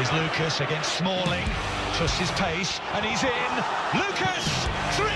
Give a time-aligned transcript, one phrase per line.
[0.00, 1.44] Here's Lucas against Smalling.
[1.92, 3.52] Trusts his pace, and he's in.
[3.92, 4.48] Lucas,
[4.96, 5.12] 3 0!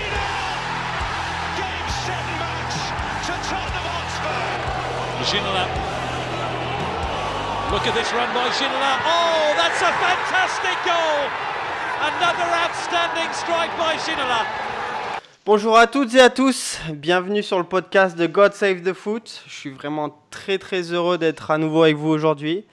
[1.57, 2.77] Game set match
[3.25, 5.25] to Tottenham Hotspur.
[5.25, 5.65] Ginola.
[7.73, 9.01] Look at this run by Ginola.
[9.09, 11.33] Oh, that's a fantastic goal!
[12.05, 14.45] Another outstanding strike by Ginola.
[15.47, 19.41] Bonjour à toutes et à tous, bienvenue sur le podcast de God Save the Foot.
[19.47, 22.65] Je suis vraiment très très heureux d'être à nouveau avec vous aujourd'hui.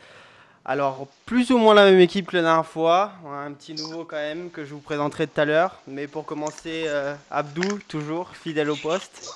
[0.65, 3.13] Alors, plus ou moins la même équipe que la dernière fois.
[3.25, 5.81] On a un petit nouveau quand même que je vous présenterai tout à l'heure.
[5.89, 9.35] Mais pour commencer, euh, Abdou, toujours fidèle au poste.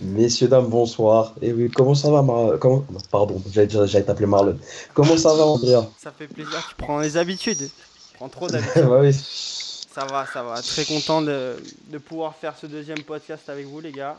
[0.00, 1.34] Messieurs, dames, bonsoir.
[1.42, 2.58] Et oui, comment ça va, Mar...
[2.58, 2.84] comment...
[3.10, 4.58] Pardon, j'allais t'appeler Marlon.
[4.94, 5.86] Comment ça va, Andrea?
[5.98, 7.58] Ça fait plaisir, tu prends les habitudes.
[7.58, 8.86] Tu prends trop d'habitudes.
[8.86, 9.12] bah oui.
[9.12, 10.60] Ça va, ça va.
[10.60, 11.54] Très content de,
[11.88, 14.16] de pouvoir faire ce deuxième podcast avec vous, les gars.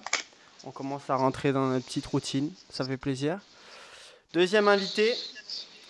[0.65, 2.49] On commence à rentrer dans notre petite routine.
[2.69, 3.39] Ça fait plaisir.
[4.33, 5.13] Deuxième invité,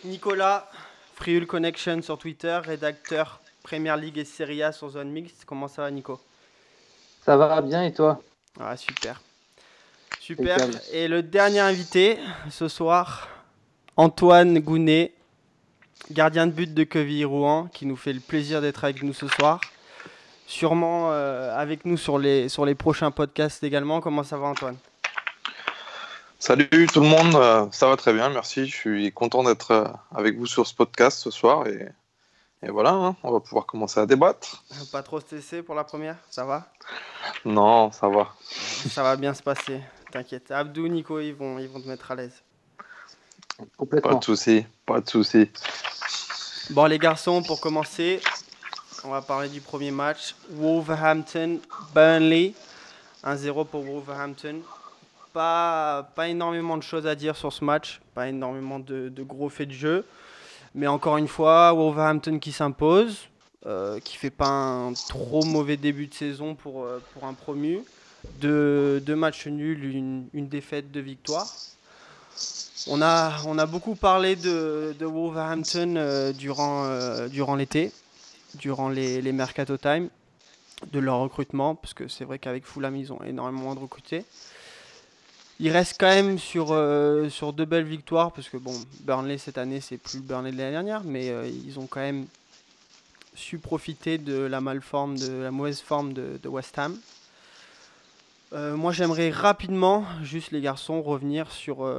[0.05, 0.69] Nicolas,
[1.15, 5.45] Friul Connection sur Twitter, rédacteur Premier League et Serie A sur Zone Mixte.
[5.45, 6.19] Comment ça va, Nico?
[7.25, 8.21] Ça va bien et toi?
[8.59, 9.21] Ah, super.
[10.19, 10.57] Super.
[10.91, 12.17] Et le dernier invité
[12.49, 13.29] ce soir,
[13.95, 15.13] Antoine Gounet,
[16.11, 19.27] gardien de but de Queville Rouen, qui nous fait le plaisir d'être avec nous ce
[19.29, 19.61] soir.
[20.47, 24.01] Sûrement euh, avec nous sur les, sur les prochains podcasts également.
[24.01, 24.75] Comment ça va, Antoine?
[26.45, 28.67] Salut tout le monde, euh, ça va très bien, merci.
[28.67, 31.87] Je suis content d'être euh, avec vous sur ce podcast ce soir et,
[32.61, 34.61] et voilà, hein, on va pouvoir commencer à débattre.
[34.91, 36.67] Pas trop stressé pour la première, ça va?
[37.45, 38.35] Non, ça va.
[38.41, 39.79] Ça va bien se passer,
[40.11, 40.51] t'inquiète.
[40.51, 42.43] Abdou, Nico, ils vont, ils vont te mettre à l'aise.
[43.77, 44.11] Complètement.
[44.11, 45.49] Pas de souci, pas de souci.
[46.71, 48.19] Bon les garçons, pour commencer,
[49.05, 50.35] on va parler du premier match.
[50.49, 52.53] Wolverhampton-Burnley.
[53.23, 54.61] 1-0 pour Wolverhampton.
[55.33, 59.73] Pas, énormément de choses à dire sur ce match, pas énormément de, gros faits de
[59.73, 60.05] jeu.
[60.75, 63.27] Mais encore une fois, Wolverhampton qui s'impose,
[63.65, 67.79] euh, qui fait pas un trop mauvais début de saison pour, euh, un promu.
[68.39, 71.47] Deux, matchs nuls, une, défaite, deux victoires.
[72.87, 77.91] On a, beaucoup parlé de, Wolverhampton euh, durant, euh, durant l'été,
[78.55, 80.09] durant les, les Mercato Time,
[80.91, 84.25] de leur recrutement, parce que c'est vrai qu'avec Fulham, ils ont énormément de recrutés.
[85.59, 89.57] Ils restent quand même sur, euh, sur deux belles victoires, parce que bon, Burnley cette
[89.57, 92.25] année, c'est plus le Burnley de l'année dernière, mais euh, ils ont quand même
[93.35, 96.97] su profiter de la malforme, de la mauvaise forme de, West Ham.
[98.53, 101.91] Euh, moi, j'aimerais rapidement, juste les garçons, revenir sur,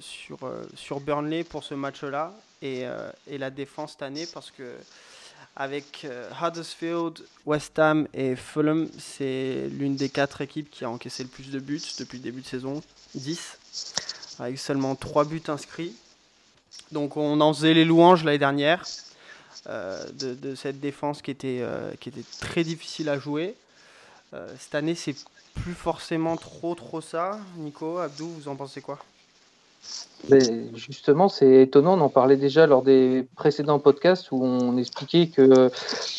[0.00, 0.38] sur,
[0.74, 2.84] sur Burnley pour ce match-là et,
[3.26, 4.76] et la défense cette année parce que
[5.58, 11.24] avec euh, Huddersfield, West Ham et Fulham, c'est l'une des quatre équipes qui a encaissé
[11.24, 12.80] le plus de buts depuis le début de saison,
[13.16, 15.96] 10, avec seulement 3 buts inscrits.
[16.92, 18.84] Donc on en faisait les louanges l'année dernière
[19.66, 23.54] euh, de, cette défense qui était, euh, qui était très difficile à jouer.
[24.58, 25.16] Cette année, c'est
[25.54, 27.40] plus forcément trop trop ça.
[27.56, 28.98] Nico, Abdou, vous en pensez quoi?
[30.30, 35.28] Mais justement, c'est étonnant, on en parlait déjà lors des précédents podcasts où on expliquait
[35.28, 35.70] que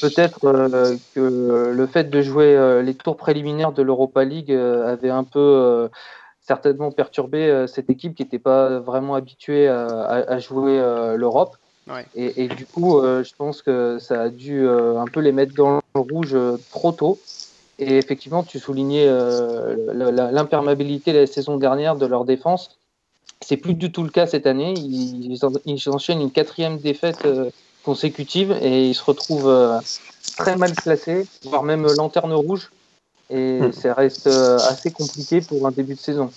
[0.02, 4.94] peut-être euh, que le fait de jouer euh, les tours préliminaires de l'Europa League euh,
[4.94, 5.90] avait un peu
[6.42, 10.80] certainement perturbé cette équipe qui n'était pas vraiment habituée à, à- à jouer
[11.16, 11.56] l'Europe.
[11.88, 12.06] Ouais.
[12.16, 15.82] Et, et du coup, je pense que ça a dû un peu les mettre dans
[15.94, 16.36] le rouge
[16.72, 17.20] trop tôt.
[17.78, 19.08] Et effectivement, tu soulignais
[19.94, 22.79] l'imperméabilité la saison dernière de leur défense.
[23.50, 24.76] C'est plus du tout le cas cette année.
[24.76, 27.50] Ils, ils en- ils enchaînent une quatrième défaite euh,
[27.84, 29.80] consécutive et ils se retrouvent euh,
[30.38, 32.70] très mal classés, voire même lanterne rouge.
[33.32, 33.72] Et Hmm.
[33.72, 36.30] ça reste euh, assez compliqué pour un début de saison.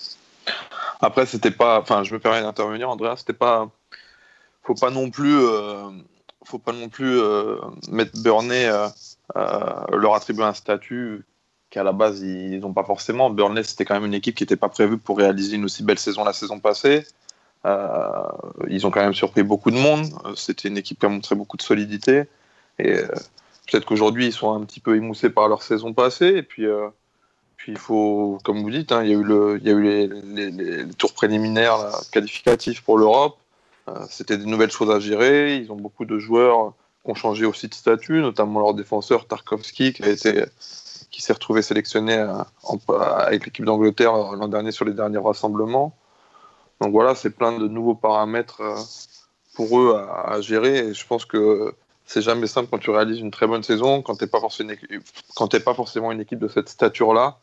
[1.03, 1.81] Après, c'était pas.
[1.81, 3.15] Enfin, je me permets d'intervenir, Andrea.
[3.19, 3.69] C'était pas.
[4.62, 5.37] Faut pas non plus.
[5.37, 5.91] euh,
[6.47, 7.59] Faut pas non plus euh,
[7.91, 8.89] mettre euh,
[9.93, 11.27] leur attribuer un statut
[11.72, 13.31] qu'à la base ils n'ont pas forcément.
[13.31, 15.99] Burnley, c'était quand même une équipe qui n'était pas prévue pour réaliser une aussi belle
[15.99, 17.05] saison la saison passée.
[17.65, 18.28] Euh,
[18.69, 20.06] ils ont quand même surpris beaucoup de monde.
[20.37, 22.25] C'était une équipe qui a montré beaucoup de solidité.
[22.79, 23.06] Et euh,
[23.67, 26.35] peut-être qu'aujourd'hui, ils sont un petit peu émoussés par leur saison passée.
[26.37, 26.88] Et puis, euh,
[27.56, 29.82] puis il faut, comme vous dites, hein, il y a eu, le, y a eu
[29.82, 31.79] les, tours préliminaires
[32.12, 33.38] qualificatifs pour l'Europe.
[34.11, 35.56] C'était des nouvelles choses à gérer.
[35.56, 39.94] Ils ont beaucoup de joueurs qui ont changé aussi de statut, notamment leur défenseur Tarkovsky,
[39.94, 40.44] qui a été
[41.12, 45.94] qui s'est retrouvé sélectionné euh, en- avec l'équipe d'Angleterre l'an dernier sur les derniers rassemblements.
[46.81, 48.76] Donc voilà, c'est plein de nouveaux paramètres euh,
[49.55, 50.79] pour eux à, à gérer.
[50.79, 51.73] Et je pense que
[52.06, 54.70] c'est jamais simple quand tu réalises une très bonne saison, quand tu n'es pas, forcément
[54.70, 55.03] une équipe-
[55.37, 57.37] quand t'es pas forcément une équipe de cette stature-là.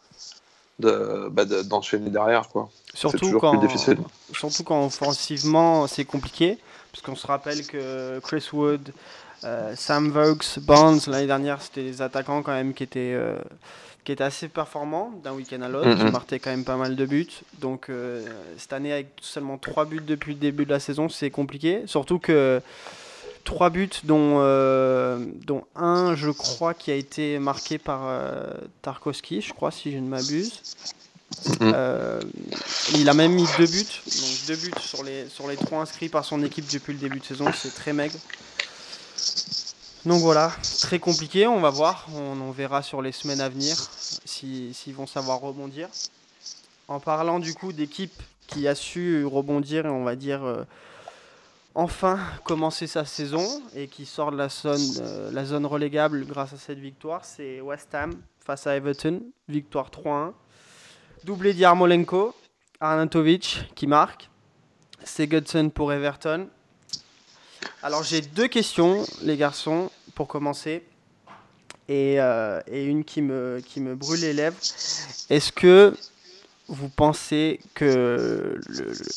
[0.80, 2.48] de, bah, de- d'enchaîner derrière.
[2.48, 2.70] quoi.
[2.94, 3.98] Surtout quand, plus difficile.
[4.34, 6.58] surtout quand offensivement c'est compliqué,
[6.94, 8.94] parce qu'on se rappelle que Chris Wood,
[9.44, 13.36] euh, Sam Vokes, Barnes l'année dernière c'était des attaquants quand même qui étaient, euh,
[14.04, 16.12] qui étaient assez performants d'un week-end à l'autre, qui Mhm.
[16.12, 17.28] marquaient quand même pas mal de buts.
[17.60, 18.26] Donc euh,
[18.58, 22.20] cette année avec seulement 3 buts depuis le début de la saison c'est compliqué, surtout
[22.20, 22.62] que
[23.46, 24.40] 3 buts dont,
[25.46, 28.02] dont un je crois qui a été marqué par
[28.82, 30.62] Tarkovsky, je crois si je ne m'abuse.
[31.62, 32.20] Euh,
[32.96, 36.10] il a même mis deux buts, donc deux buts sur les, sur les trois inscrits
[36.10, 38.16] par son équipe depuis le début de saison, c'est très maigre.
[40.06, 40.52] Donc voilà,
[40.82, 43.76] très compliqué, on va voir, on, verra sur les semaines à venir
[44.26, 45.90] si- s'ils vont savoir rebondir.
[46.88, 48.14] En parlant du coup d'équipe
[48.48, 50.64] qui a su rebondir et on va dire euh,
[51.76, 56.54] enfin commencer sa saison et qui sort de la zone, euh, la zone relégable grâce
[56.54, 60.32] à cette victoire, c'est West Ham face à Everton, victoire 3-1.
[61.26, 62.34] Doublé d'Yarmolenko,
[62.80, 64.30] Arnautovic qui marque,
[65.04, 66.48] Sigurdsson pour Everton.
[67.84, 70.84] Alors j'ai deux questions, les garçons, pour commencer.
[71.88, 74.58] Et, euh, et une qui me, qui me brûle les lèvres.
[75.30, 75.96] Est-ce que
[76.68, 78.60] vous pensez que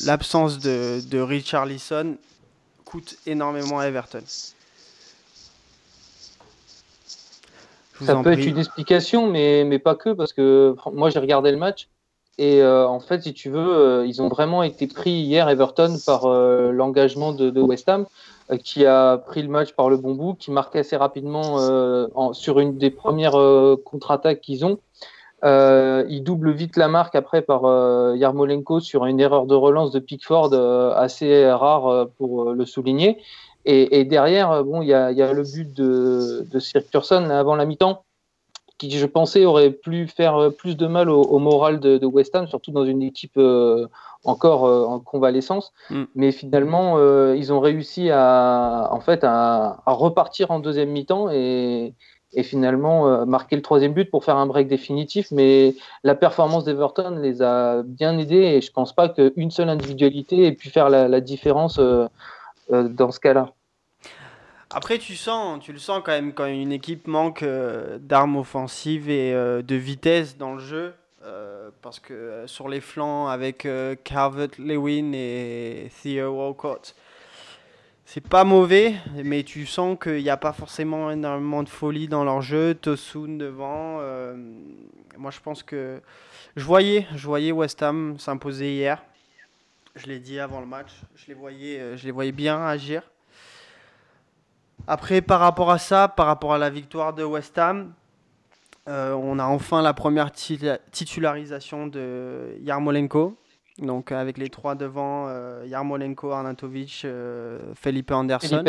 [0.05, 2.17] l'absence de, de Richarlison
[2.83, 4.23] coûte énormément à Everton?
[8.01, 8.33] Ça peut prie.
[8.33, 11.87] être une explication, mais, mais pas que, parce que moi j'ai regardé le match
[12.37, 15.97] et euh, en fait, si tu veux, euh, ils ont vraiment été pris hier, Everton,
[16.03, 18.07] par euh, l'engagement de, de West Ham,
[18.63, 22.59] qui a pris le match par le bon bout, qui marquait assez rapidement euh, sur
[22.59, 24.79] une des premières euh, contre-attaques qu'ils ont.
[25.43, 29.91] Euh, ils doublent vite la marque après par euh, Yarmolenko sur une erreur de relance
[29.91, 33.17] de Pickford euh, assez rare euh, pour euh, le souligner.
[33.65, 37.29] Et, et derrière, euh, bon, il y il y a le but de, de Sigurdsson
[37.29, 38.03] avant la mi-temps,
[38.89, 42.05] qui je pensais aurait pu faire euh, plus de mal au, au moral de, de
[42.05, 43.87] West Ham, surtout dans une équipe euh,
[44.23, 45.73] encore euh, en convalescence.
[45.89, 46.03] Mm.
[46.15, 51.29] Mais finalement, euh, ils ont réussi à, en fait, à, à repartir en deuxième mi-temps
[51.31, 51.93] et,
[52.33, 55.27] et finalement marquer le troisième but pour faire un break définitif.
[55.31, 60.45] Mais la performance d'Everton les a bien aidés et je pense pas qu'une seule individualité
[60.47, 61.79] ait pu faire la, la différence
[62.69, 63.53] dans ce cas-là.
[64.75, 69.07] Après, tu sens, tu le sens quand même quand une équipe manque euh, d'armes offensives
[69.07, 70.95] et euh, de vitesse dans le jeu.
[71.25, 76.95] euh, parce que sur les flancs, avec euh, Calvert-Lewin et Theo Walcott,
[78.05, 82.23] c'est pas mauvais, mais tu sens qu'il n'y a pas forcément énormément de folie dans
[82.23, 82.73] leur jeu.
[82.73, 83.99] Tosun devant.
[85.17, 86.01] moi, je pense que
[86.55, 89.01] je voyais, je voyais West Ham s'imposer hier.
[89.95, 90.91] Je l'ai dit avant le match.
[91.15, 93.03] Je les voyais, je les voyais bien agir.
[94.87, 97.93] Après, par rapport à ça, par rapport à la victoire de West Ham,
[98.89, 103.37] euh, on a enfin la première titularisation de Yarmolenko.
[103.79, 108.63] Donc avec les trois devant, euh, Yarmolenko, Arnautovic, euh, Felipe Anderson.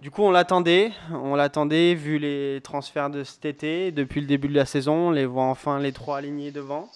[0.00, 3.92] Du coup, on l'attendait, on l'attendait vu les transferts de cet été.
[3.92, 6.88] Depuis le début de la saison, on les voit enfin les trois alignés devant.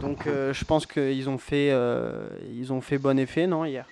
[0.00, 3.86] Donc euh, je pense qu'ils ont fait, euh, ils ont fait bon effet, non hier?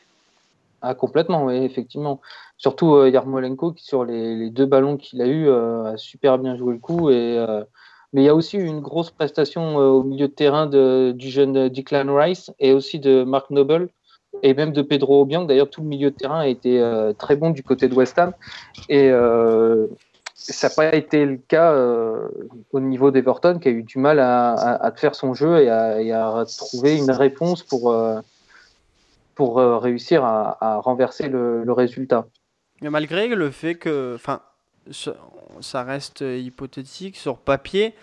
[0.80, 2.20] Ah, complètement, oui, effectivement.
[2.56, 6.56] Surtout euh, Yarmolenko qui, sur les, deux ballons qu'il a eu, euh, a super bien
[6.56, 7.08] joué le coup.
[7.10, 7.64] Euh,
[8.12, 12.14] mais il y a aussi une grosse prestation au milieu de terrain du jeune Declan
[12.14, 13.90] Rice et aussi de Mark Noble
[14.42, 15.46] et même de Pedro Obiang.
[15.46, 16.82] D'ailleurs, tout le milieu de terrain a été
[17.18, 18.32] très bon du côté de West Ham.
[18.88, 19.10] Et
[20.34, 21.76] ça n'a pas été le cas
[22.72, 26.96] au niveau d'Everton qui a eu du mal à, faire son jeu et à trouver
[26.96, 27.94] une réponse pour.
[29.38, 32.26] Pour euh, réussir à, à renverser le, le résultat.
[32.82, 34.40] Mais malgré le fait que, enfin,
[35.60, 37.94] ça reste hypothétique sur papier,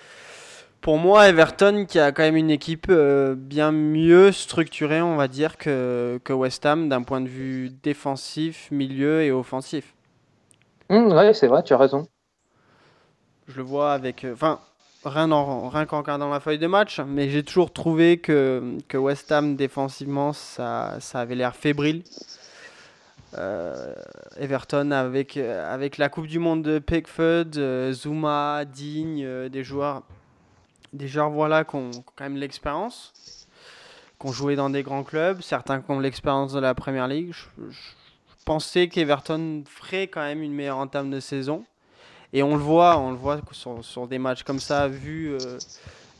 [0.79, 5.27] pour moi, Everton, qui a quand même une équipe euh, bien mieux structurée, on va
[5.27, 9.93] dire, que, que West Ham d'un point de vue défensif, milieu et offensif.
[10.89, 12.07] Hum, ouais, c'est vrai, tu as raison.
[13.47, 14.23] Je le vois avec.
[14.23, 14.59] euh, Enfin,
[15.05, 19.31] rien, en- rien qu'en regardant la feuille de match, mais j'ai toujours trouvé que, West
[19.31, 22.03] Ham défensivement, ça, avait l'air fébrile.
[23.37, 23.93] Euh,
[24.39, 30.03] Everton avec, la Coupe du Monde de Pickford, euh, Zuma, Digne, euh, des joueurs,
[30.93, 33.13] des joueurs voilà, qui ont quand même l'expérience,
[34.19, 37.33] qui ont joué dans des grands clubs, certains qui ont l'expérience de la Première Ligue.
[37.33, 37.79] Je, je
[38.45, 41.65] pensais qu'Everton ferait quand même une meilleure entame de saison.
[42.35, 45.57] Et on le voit, on le voit sur, sur des matchs comme ça, vu, euh,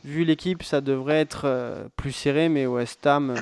[0.02, 3.34] vu l'équipe, ça devrait être euh, plus serré, mais West Ham,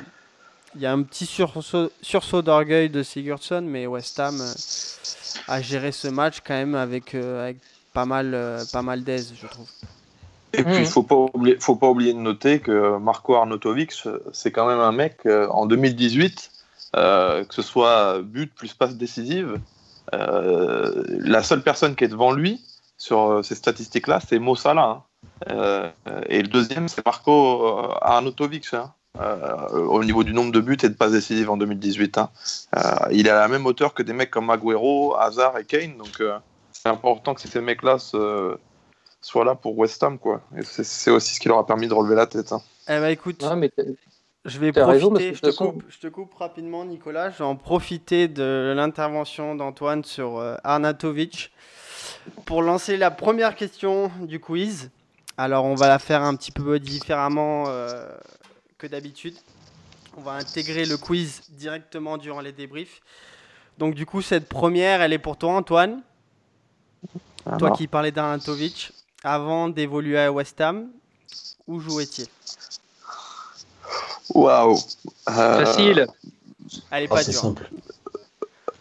[0.74, 4.52] il y a un petit sursaut, sursaut d'orgueil de Sigurdsson, mais West Ham euh,
[5.46, 7.58] a géré ce match quand même avec, euh, avec
[7.92, 9.68] pas mal, euh, pas mal d'aise, je trouve.
[10.52, 10.86] Et puis, il Mhm.
[10.86, 13.92] faut pas oublier, faut pas oublier de noter que Marco Arnautovic,
[14.32, 16.50] c'est quand même un mec euh, en 2018,
[16.96, 19.60] euh, que ce soit but plus passe décisive,
[20.12, 22.60] la seule personne qui est devant lui
[22.96, 24.82] sur euh, ces statistiques-là, c'est Mo Salah.
[24.82, 25.02] hein.
[25.50, 25.90] Euh,
[26.28, 28.72] et le deuxième, c'est Marco euh, Arnautovic.
[28.74, 28.92] hein.
[29.20, 32.18] Euh, au niveau du nombre de buts et de passes décisives en 2018.
[32.18, 32.30] hein.
[32.76, 32.80] Euh,
[33.12, 35.96] il est à la même hauteur que des mecs comme Aguero, Hazard et Kane.
[35.96, 36.36] Donc euh,
[36.72, 40.18] c'est important que ces mecs-là soient là pour West Ham.
[40.18, 40.40] Quoi.
[40.56, 42.52] Et c'est, aussi ce qui leur a permis de relever la tête.
[42.52, 42.60] hein.
[42.88, 43.82] Eh bah écoute, Ouais, mais t'as-
[44.44, 47.44] je vais raison, profiter, je, te façon- coupe, je te coupe rapidement Nicolas, je vais
[47.44, 51.50] en profiter de l'intervention d'Antoine sur euh, Arnautovic
[52.44, 54.90] pour lancer la première question du quiz.
[55.36, 58.08] Alors on va la faire un petit peu différemment euh,
[58.78, 59.34] que d'habitude.
[60.16, 63.00] On va intégrer le quiz directement durant les débriefs.
[63.78, 66.02] Donc du coup cette première, elle est pour toi Antoine.
[67.58, 70.88] Toi qui parlais d'Arnautovic, avant d'évoluer à West Ham,
[71.66, 72.26] où jouait-il?
[74.30, 74.76] Waouh
[75.28, 76.06] Euh, Facile.
[76.90, 77.40] Elle est Ah, pas c'est dure.
[77.40, 77.70] simple.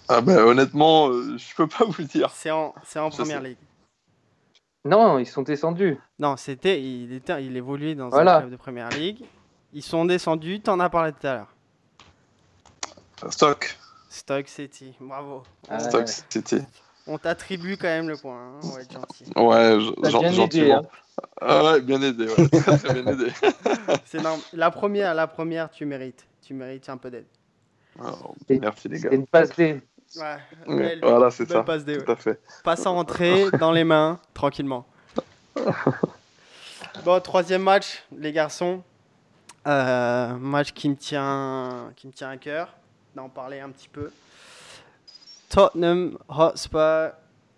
[0.08, 2.32] ah ben, honnêtement, euh, je peux pas vous le dire.
[2.34, 3.50] C'est en, c'est en Je première sais.
[3.50, 3.58] ligue.
[4.86, 5.98] Non, ils sont descendus.
[6.20, 8.38] Non, c'était, il, était, il évoluait dans Voilà.
[8.38, 9.24] un club de première ligue.
[9.74, 11.48] Ils sont descendus, t'en as parlé tout à l'heure.
[13.30, 13.78] Stock.
[14.10, 15.44] Stoke City, bravo.
[15.70, 16.14] Ah, Stock ouais.
[16.30, 16.60] City.
[17.08, 18.60] On t'attribue quand même le point, hein.
[18.64, 19.26] on va être gentil.
[19.36, 20.82] Ouais, aidé, hein.
[21.42, 22.26] Ah ouais, bien aidé.
[22.28, 22.48] Ouais.
[22.94, 23.32] Bien aidé.
[24.06, 24.40] C'est normal.
[24.54, 26.26] La première, la première, tu mérites.
[26.42, 27.26] Tu mérites un peu d'aide.
[28.50, 29.10] Et- merci les gars.
[29.10, 29.82] C'est une passe D.
[30.16, 30.22] Ouais,
[30.68, 31.64] Ouais, belle- voilà, c'est ça.
[31.64, 32.04] passe D, ouais.
[32.04, 32.40] Tout à fait.
[32.64, 34.86] Passe en entrée, dans les mains, tranquillement.
[37.04, 38.82] Bon, troisième match, les garçons.
[39.66, 42.76] Euh, match qui me tient, qui me tient à cœur
[43.16, 44.12] d'en parler un petit peu.
[45.54, 47.12] Tottenham Hotspur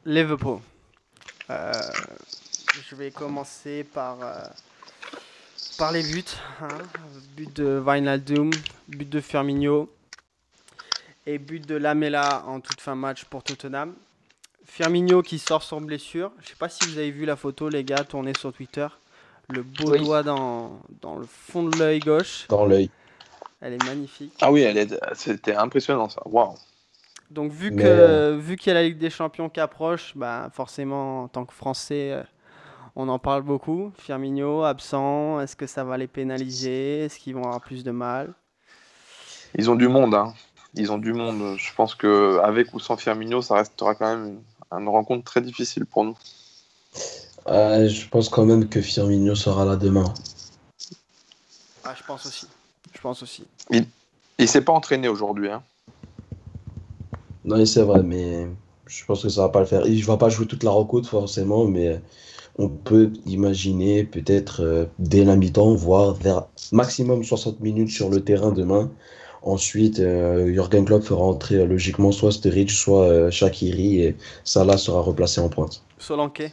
[0.03, 0.59] Liverpool.
[1.49, 1.71] Euh,
[2.89, 4.43] je vais commencer par, euh,
[5.77, 6.25] par les buts.
[6.61, 6.67] hein.
[7.37, 8.51] But de Wijnaldum,
[8.89, 9.89] but de Firmino
[11.25, 13.93] et but de Lamela en toute fin de match pour Tottenham.
[14.65, 16.31] Firmino qui sort sur blessure.
[16.41, 18.87] Je sais pas si vous avez vu la photo, les gars, tournée sur Twitter.
[19.47, 19.99] Le beau Oui.
[19.99, 22.45] doigt dans, dans le fond de l'œil gauche.
[22.49, 22.89] Dans l'œil.
[23.61, 24.33] Elle est magnifique.
[24.41, 24.99] Ah oui, elle est...
[25.13, 26.21] c'était impressionnant ça.
[26.25, 26.55] Waouh.
[27.31, 30.13] Donc vu Mais, que euh, vu qu'il y a la Ligue des Champions qui approche,
[30.15, 32.23] bah forcément en tant que Français, euh,
[32.95, 33.91] on en parle beaucoup.
[33.97, 37.05] Firmino absent, est-ce que ça va les pénaliser?
[37.05, 38.33] Est-ce qu'ils vont avoir plus de mal?
[39.57, 40.13] Ils ont du monde.
[40.13, 40.33] Hein.
[40.75, 41.57] Ils ont du monde.
[41.57, 44.27] Je pense que avec ou sans Firmino, ça restera quand même
[44.71, 46.17] une, une rencontre très difficile pour nous.
[47.47, 50.13] Euh, je pense quand même que Firmino sera là demain.
[51.83, 52.47] Ah, je pense aussi.
[52.93, 53.45] Je pense aussi.
[54.37, 55.49] Il s'est pas entraîné aujourd'hui.
[55.49, 55.63] Hein.
[57.45, 58.47] Non, c'est vrai, mais
[58.87, 59.85] je pense que ça va pas le faire.
[59.85, 62.01] Il va pas jouer toute la rencontre forcément, mais
[62.57, 68.23] on peut imaginer peut-être euh, dès la mi-temps, voire vers maximum 60 minutes sur le
[68.23, 68.91] terrain demain.
[69.43, 74.77] Ensuite, euh, Jürgen Klopp fera entrer euh, logiquement soit Sturridge, soit euh, Shaqiri et Salah
[74.77, 75.83] sera replacé en pointe.
[75.99, 76.51] Solanke?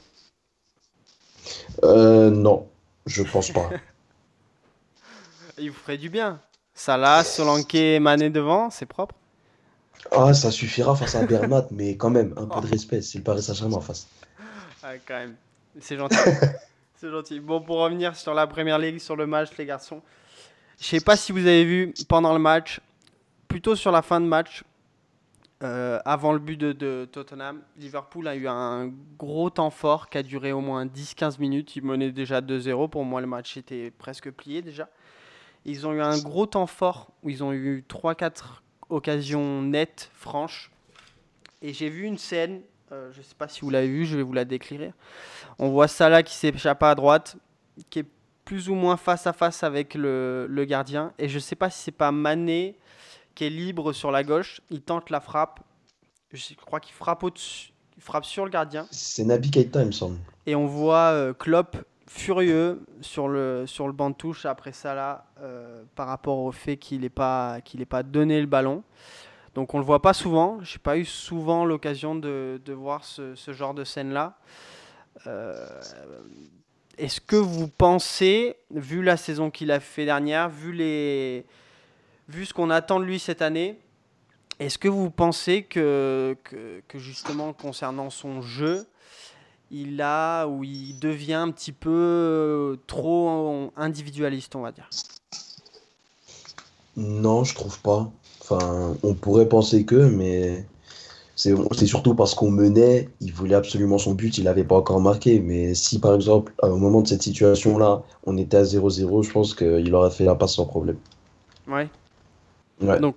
[1.84, 2.66] Euh, non,
[3.06, 3.70] je pense pas.
[5.58, 6.38] Il vous ferait du bien.
[6.74, 9.14] Salah, Solanke, Mané devant, c'est propre?
[10.10, 13.24] Ah, ça suffira face à Bernat, mais quand même, un peu de respect, c'est le
[13.24, 14.08] Paris Saint-Germain en face.
[14.82, 15.36] Ouais, quand même.
[15.80, 16.16] C'est gentil.
[16.96, 17.40] c'est gentil.
[17.40, 20.02] Bon, pour revenir sur la première ligue, sur le match, les garçons.
[20.80, 22.80] Je sais pas si vous avez vu pendant le match,
[23.48, 24.64] plutôt sur la fin de match,
[25.62, 30.18] euh, avant le but de, de Tottenham, Liverpool a eu un gros temps fort qui
[30.18, 31.76] a duré au moins 10-15 minutes.
[31.76, 32.90] Ils menaient déjà 2-0.
[32.90, 34.88] Pour moi, le match était presque plié déjà.
[35.64, 38.61] Ils ont eu un gros temps fort où ils ont eu 3-4
[38.92, 40.70] occasions nettes, franches.
[41.60, 44.16] Et j'ai vu une scène, euh, je ne sais pas si vous l'avez vu, je
[44.16, 44.92] vais vous la décrire.
[45.58, 47.36] On voit Salah qui s'échappe à droite,
[47.90, 48.06] qui est
[48.44, 51.12] plus ou moins face à face avec le, le gardien.
[51.18, 52.76] Et je ne sais pas si c'est pas Mané
[53.34, 54.60] qui est libre sur la gauche.
[54.70, 55.60] Il tente la frappe.
[56.32, 57.72] Je crois qu'il frappe au-dessus.
[57.96, 58.86] Il frappe sur le gardien.
[58.90, 60.18] C'est Naby Keita, il me semble.
[60.46, 61.76] Et on voit euh, Klopp
[62.14, 66.76] furieux sur le, sur le banc de touche après Salah euh, par rapport au fait
[66.76, 68.82] qu'il n'ait pas, qu'il pas donné le ballon.
[69.54, 70.58] Donc on le voit pas souvent.
[70.62, 74.38] J'ai pas eu souvent l'occasion de, de voir ce, ce genre de scène-là.
[75.26, 75.66] Euh,
[76.98, 81.46] Est-ce que vous pensez, vu la saison qu'il a fait dernière, vu, les,
[82.28, 83.78] vu ce qu'on attend de lui cette année,
[84.58, 88.86] est-ce que vous pensez que, que justement concernant son jeu,
[89.72, 94.88] il a ou il devient un petit peu euh, trop individualiste, on va dire
[96.96, 98.10] Non, je trouve pas.
[98.40, 100.66] Enfin, on pourrait penser que, mais
[101.34, 105.40] c'est surtout parce qu'on menait, il voulait absolument son but, il n'avait pas encore marqué.
[105.40, 109.54] Mais si par exemple, au moment de cette situation-là, on était à 0-0, je pense
[109.54, 110.98] qu'il aurait fait la passe sans problème.
[111.66, 111.88] Ouais.
[112.80, 113.00] Ouais.
[113.00, 113.16] Donc,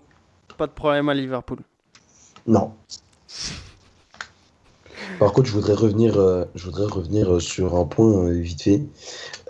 [0.58, 1.60] pas de problème à Liverpool.
[2.48, 2.72] Non.
[5.20, 8.82] Par contre, je voudrais revenir, euh, revenir sur un point euh, vite fait.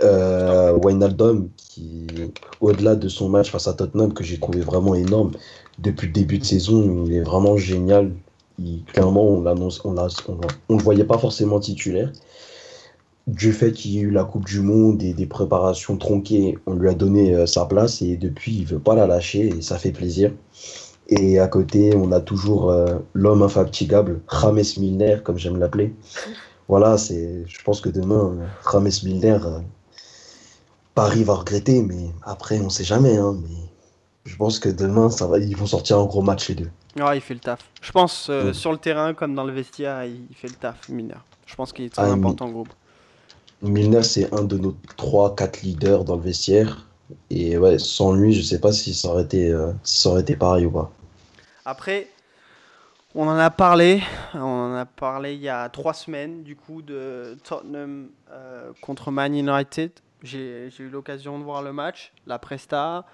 [0.03, 2.07] Euh, Wijnaldum, qui,
[2.61, 5.31] au-delà de son match face à Tottenham, que j'ai trouvé vraiment énorme,
[5.79, 8.11] depuis le début de saison, il est vraiment génial.
[8.93, 10.37] Clairement, on l'annonce, on, on,
[10.69, 12.11] on le voyait pas forcément titulaire.
[13.27, 16.75] Du fait qu'il y ait eu la Coupe du Monde et des préparations tronquées, on
[16.75, 19.77] lui a donné euh, sa place et depuis, il veut pas la lâcher et ça
[19.77, 20.31] fait plaisir.
[21.07, 25.93] Et à côté, on a toujours euh, l'homme infatigable, James Milner, comme j'aime l'appeler.
[26.67, 28.35] Voilà, c'est, je pense que demain,
[28.71, 29.59] James Milner, euh,
[30.95, 33.17] Paris va regretter, mais après, on sait jamais.
[33.17, 33.55] hein, mais
[34.25, 36.69] je pense que demain, ça va, ils vont sortir un gros match les deux.
[36.99, 37.59] Ouais, il fait le taf.
[37.81, 38.53] Je pense, euh, Ouais.
[38.53, 41.15] sur le terrain comme dans le vestiaire, il fait le taf, Miner.
[41.45, 42.69] Je pense qu'il est très Ah, important groupe.
[43.61, 46.87] Milner, c'est un de nos 3-4 leaders dans le vestiaire.
[47.29, 50.21] Et ouais, sans lui, je sais pas si ça aurait été, euh, si ça aurait
[50.21, 50.91] été pareil ou pas.
[51.65, 52.07] Après,
[53.13, 54.01] on en a parlé,
[54.33, 59.11] on en a parlé il y a trois semaines, du coup, de Tottenham euh, contre
[59.11, 59.91] Man United.
[60.23, 63.05] J'ai eu l'occasion de voir le match, la presta,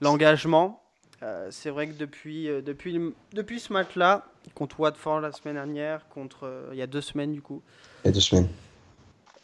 [0.00, 0.80] l'engagement.
[1.22, 6.68] Euh, C'est vrai que depuis, depuis, depuis ce match-là, contre Watford la semaine dernière, contre,
[6.72, 7.62] il y a deux semaines du coup,
[8.04, 8.48] Il y a deux semaines.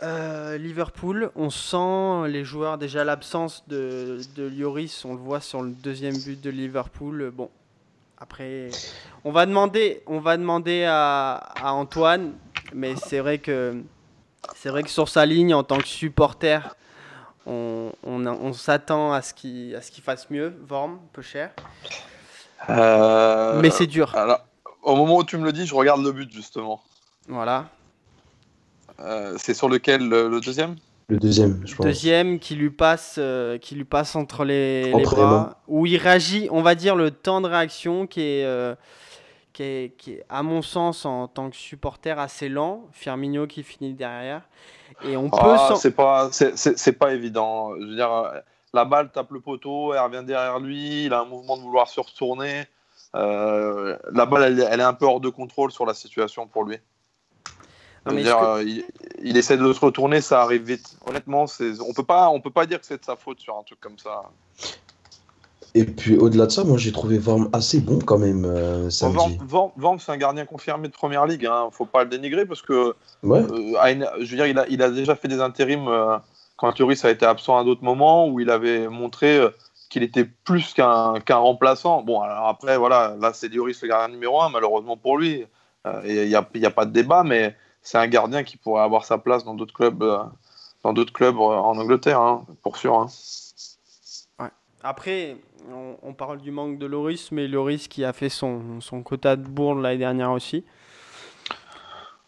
[0.02, 5.62] Euh, Liverpool, on sent les joueurs, déjà l'absence de, de Lloris, on le voit sur
[5.62, 7.30] le deuxième but de Liverpool.
[7.34, 7.50] Bon,
[8.18, 8.70] après,
[9.24, 12.32] on va demander, on va demander à, à Antoine,
[12.72, 13.82] mais c'est vrai que
[14.54, 16.60] c'est vrai que sur sa ligne, en tant que supporter,
[17.46, 20.54] on, on, on s'attend à ce qu'il à ce qu'il fasse mieux.
[20.66, 21.50] Vorm, peu cher,
[22.68, 24.14] Euh, mais c'est dur.
[24.16, 24.40] alors,
[24.82, 26.82] au moment où tu me le dis, je regarde le but justement.
[27.28, 27.66] Voilà.
[29.00, 30.76] Euh, c'est sur lequel le, le deuxième?
[31.08, 31.86] Le deuxième, je pense.
[31.86, 35.86] Deuxième qui lui passe, euh, qui lui passe entre les, les Entre les bras, où
[35.86, 38.74] il réagit, on va dire le temps de réaction qui est, euh,
[39.54, 42.86] qui est, qui est, à mon sens, en tant que supporter, assez lent.
[42.92, 44.42] Firmino qui finit derrière.
[45.04, 47.74] Et on peut Ah, s'en- c'est pas, c'est- c'est c'est pas évident.
[47.80, 48.30] Je veux dire,
[48.74, 51.88] la balle tape le poteau, elle revient derrière lui, il a un mouvement de vouloir
[51.88, 52.64] se retourner.
[53.14, 56.46] Euh, la balle, elle, est- elle est un peu hors de contrôle sur la situation
[56.46, 56.76] pour lui.
[58.06, 58.84] Non, Je veux mais dire, est-ce que- euh, il,
[59.30, 60.96] il essaie de se retourner, ça arrive vite.
[61.06, 61.44] Honnêtement,
[61.86, 63.80] on peut pas, on peut pas dire que c'est de sa faute sur un truc
[63.80, 64.22] comme ça.
[65.74, 69.16] Et puis au-delà de ça, moi j'ai trouvé Vorm assez bon quand même euh, samedi.
[69.16, 71.44] Vorm, Vorm- Vorm, c'est un gardien confirmé de première ligue.
[71.46, 71.68] Hein.
[71.72, 74.66] Faut pas le dénigrer parce que Ouais, Euh, à une- je veux dire, il a,
[74.68, 76.16] il a déjà fait des intérims euh,
[76.56, 79.50] quand Lloris a été absent à d'autres moments où il avait montré euh,
[79.90, 82.02] qu'il était plus qu'un qu'un remplaçant.
[82.02, 85.44] Bon, alors après, voilà, là c'est Lloris le gardien numéro un, malheureusement pour lui.
[85.86, 88.56] Euh, Il n'y a, il y a pas de débat, mais c'est un gardien qui
[88.56, 90.18] pourrait avoir sa place dans d'autres clubs, euh,
[90.82, 92.94] dans d'autres clubs euh, en Angleterre, hein, pour sûr.
[92.98, 93.06] hein.
[94.84, 95.36] Après,
[95.72, 99.34] on, on parle du manque de Loris, mais Loris qui a fait son, son quota
[99.34, 100.64] de bourre l'année dernière aussi.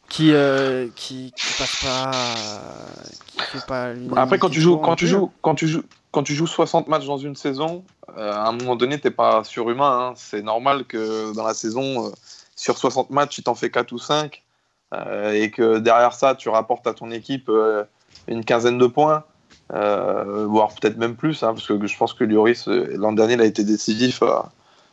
[0.08, 2.10] Qui, euh, qui, qui passe pas.
[3.28, 6.34] Qui fait pas Après, quand tu joues, quand tu joues, quand tu joues, quand tu
[6.34, 7.84] joues 60 matchs dans une saison,
[8.18, 10.08] euh, à un moment donné, t'es pas surhumain.
[10.08, 10.12] hein.
[10.16, 12.10] C'est normal que dans la saison, euh,
[12.56, 14.49] sur 60 matchs, il t'en fait 4 ou 5 euh,
[14.92, 17.84] et que derrière ça, tu rapportes à ton équipe euh,
[18.28, 19.24] une quinzaine de points,
[19.72, 23.34] euh, voire peut-être même plus, hein, parce que je pense que Lloris euh, l'an dernier,
[23.34, 24.50] il a été décisif à,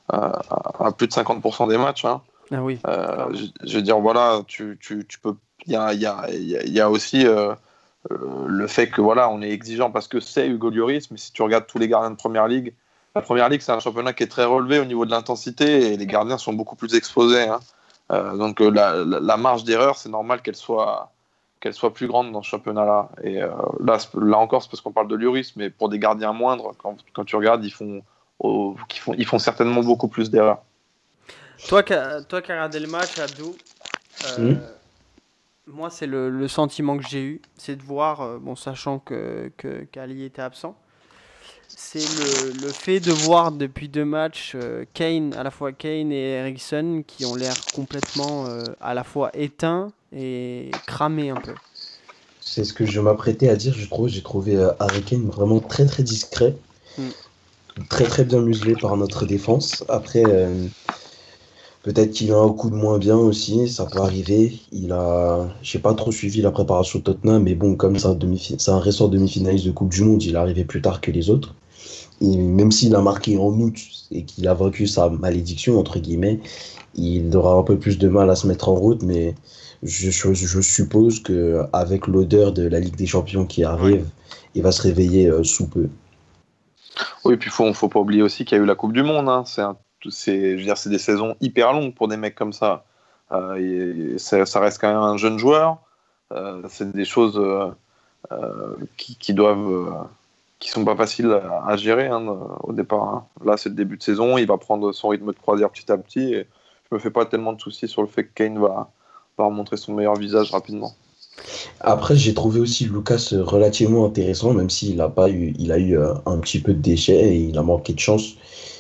[0.10, 2.05] à- à plus de 50% des matchs.
[2.05, 2.21] hein.
[2.51, 2.79] Ah oui.
[2.88, 5.33] Euh, je, je veux dire, voilà, tu, tu, tu peux.
[5.65, 7.53] Il y a, y, y aussi euh,
[8.12, 11.33] euh, le fait que voilà, on est exigeant parce que c'est Hugo Lloris, mais si
[11.33, 12.73] tu regardes tous les gardiens de première ligue,
[13.15, 15.97] la première ligue, c'est un championnat qui est très relevé au niveau de l'intensité et
[15.97, 17.49] les gardiens sont beaucoup plus exposés.
[17.49, 17.60] hein.
[18.11, 21.11] Euh, donc euh, la, la- la marge d'erreur, c'est normal qu'elle soit,
[21.59, 23.09] qu'elle soit plus grande dans ce championnat-là.
[23.23, 23.49] Et euh,
[23.83, 26.95] là, là encore, c'est parce qu'on parle de Lloris, mais pour des gardiens moindres, quand,
[27.13, 28.01] quand tu regardes, ils font,
[28.43, 30.61] ils font certainement beaucoup plus d'erreurs.
[31.67, 33.55] Toi qui as toi qui as regardé le match, Abdou,
[34.25, 34.61] euh, Mhm.
[35.67, 39.51] moi c'est le, le sentiment que j'ai eu, c'est de voir, euh, bon sachant que,
[39.57, 40.75] que qu'Ali était absent,
[41.75, 46.12] c'est le, le fait de voir depuis deux matchs euh, Kane, à la fois Kane
[46.12, 51.53] et Ericsson qui ont l'air complètement euh, à la fois éteints et cramés un peu.
[52.39, 53.73] c'est ce que je m'apprêtais à dire.
[53.73, 56.56] Je trouve, j'ai trouvé euh, Harry Kane vraiment très très discret,
[56.97, 57.10] Mm.
[57.89, 59.84] très très bien muselé par notre défense.
[59.88, 60.23] Après,
[61.88, 64.60] peut-être qu'il a un coup de moins bien aussi, ça peut arriver.
[64.73, 68.13] Il a, j'ai pas trop suivi la préparation de Tottenham, mais bon, comme c'est un,
[68.13, 71.12] demi c'est un récent demi-finaliste de Coupe du Monde, il est arrivé plus tard que
[71.12, 71.56] les autres.
[72.21, 73.78] même s'il a marqué en août
[74.12, 76.41] et qu'il a vaincu sa malédiction, entre guillemets,
[76.95, 79.36] il aura un peu plus de mal à se mettre en route, mais
[79.82, 84.10] je, je, suppose qu'avec l'odeur de la Ligue des Champions qui arrive,
[84.56, 85.88] il va se réveiller euh, sous peu.
[87.23, 89.04] Oui, puis il faut, faut pas oublier aussi qu'il y a eu la Coupe du
[89.04, 89.30] Monde.
[89.30, 89.43] Hein.
[89.45, 89.62] C'est,
[90.01, 92.86] je veux dire, c'est des saisons hyper longues pour des mecs comme ça.
[93.31, 95.77] Euh, ça, reste quand même un jeune joueur.
[96.31, 97.39] Euh, c'est des choses
[98.97, 100.07] qui, qui, doivent
[100.60, 102.25] qui sont pas faciles à, gérer hein,
[102.63, 103.03] au départ.
[103.03, 103.25] Hein.
[103.45, 105.97] Là, c'est le début de saison, il va prendre son rythme de croisière petit à
[105.97, 106.33] petit.
[106.33, 106.47] Et
[106.89, 108.89] je me fais pas tellement de soucis sur le fait que Kane va,
[109.38, 110.93] va remontrer son meilleur visage rapidement.
[111.81, 115.97] Après, j'ai trouvé aussi Lucas relativement intéressant, même s'il a pas eu, il a eu
[115.97, 118.36] euh, un petit peu de déchets et il a manqué de chance.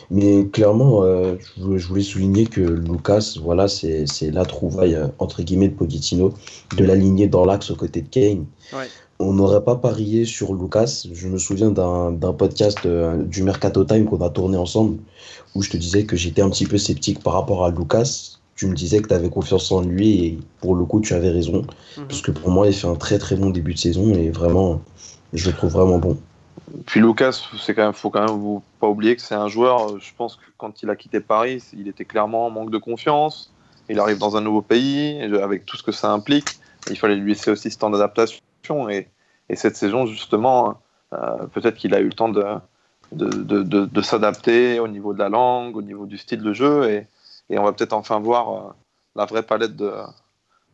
[0.09, 5.67] Mais clairement, euh, je voulais souligner que Lucas, voilà, c'est la trouvaille euh, entre guillemets
[5.67, 6.33] de Pochettino,
[6.77, 8.45] de l'aligner dans l'axe aux côtés de Kane.
[8.73, 8.87] Ouais
[9.19, 11.05] on n'aurait pas parié sur Lucas.
[11.11, 14.97] Je me souviens d'un podcast euh, du Mercato Time qu'on a tourné ensemble
[15.55, 18.37] où je te disais que j'étais un petit peu sceptique par rapport à Lucas.
[18.55, 21.29] Tu me disais que tu avais confiance en lui et pour le coup, tu avais
[21.29, 21.65] raison.
[21.97, 22.07] Mhm.
[22.07, 24.81] Parce que pour moi, il fait un très très bon début de saison et vraiment,
[25.33, 26.17] je le trouve vraiment bon.
[26.85, 29.91] Puis Lucas, c'est quand même, faut quand même pas oublier que c'est un joueur.
[29.91, 32.77] Euh, je pense que quand il a quitté Paris, il était clairement en manque de
[32.77, 33.53] confiance.
[33.89, 36.59] Il arrive dans un nouveau pays avec tout ce que ça implique.
[36.89, 38.41] Il fallait lui laisser aussi ce temps d'adaptation
[38.89, 39.07] et,
[39.53, 40.81] cette saison, justement,
[41.13, 45.81] euh, peut-être qu'il a eu le temps de, s'adapter au niveau de la langue, au
[45.81, 46.89] niveau du style de jeu.
[46.89, 47.07] Et,
[47.57, 48.73] on va peut-être enfin voir euh,
[49.15, 50.03] la vraie palette de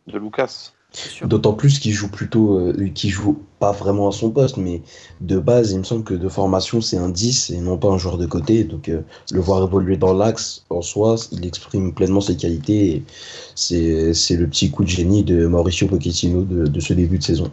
[0.07, 0.73] Lucas.
[1.23, 4.81] D'autant plus qu'il joue plutôt, euh, qu'il joue pas vraiment à son poste, mais
[5.21, 7.97] de base, il me semble que de formation, c'est un 10 et non pas un
[7.97, 8.63] joueur de côté.
[8.63, 13.03] Donc, le voir évoluer dans l'axe, en soi, il exprime pleinement ses qualités.
[13.55, 17.51] C'est le petit coup de génie de Mauricio Pochettino de ce début de saison.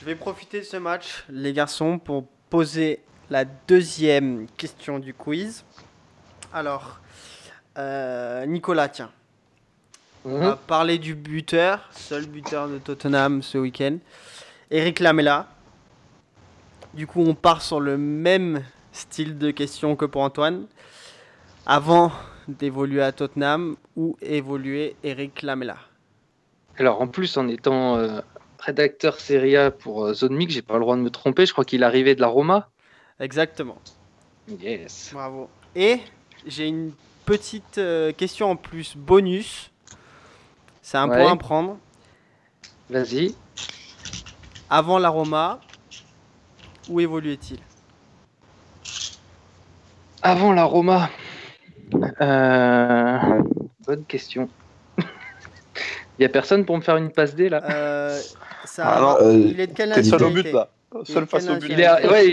[0.00, 5.64] Je vais profiter de ce match, les garçons, pour poser la deuxième question du quiz.
[6.54, 7.00] Alors,
[7.76, 9.10] euh, Nicolas, tiens.
[10.24, 10.56] On va mhm.
[10.66, 13.96] parler du buteur, seul buteur de Tottenham ce week-end.
[14.70, 15.46] Eric Lamela.
[16.92, 20.66] Du coup, on part sur le même style de question que pour Antoine.
[21.64, 22.12] Avant
[22.48, 25.76] d'évoluer à Tottenham, où évoluait Eric Lamela?
[26.76, 28.20] Alors, en plus, en étant euh,
[28.58, 31.52] rédacteur Serie A pour euh, Zone Mix, j'ai pas le droit de me tromper, je
[31.52, 32.68] crois qu'il arrivait de la Roma.
[33.20, 33.78] Exactement.
[34.60, 35.10] Yes.
[35.12, 35.48] Bravo.
[35.74, 36.00] Et
[36.46, 36.92] j'ai une
[37.24, 39.69] petite euh, question en plus bonus.
[40.90, 41.78] C'est un point à prendre.
[42.88, 43.36] Vas-y.
[44.68, 45.60] Avant la Roma,
[46.88, 47.60] où évoluait-il?
[50.20, 51.08] Avant la Roma
[52.20, 53.18] euh,
[53.86, 54.48] Bonne question.
[54.98, 55.04] Il
[56.18, 57.60] y a personne pour me faire une passe D là?
[58.64, 60.70] Ça, euh, il est de quelle seul au but là?
[61.04, 61.70] Seul face au but.
[61.70, 62.28] Il est, ouais,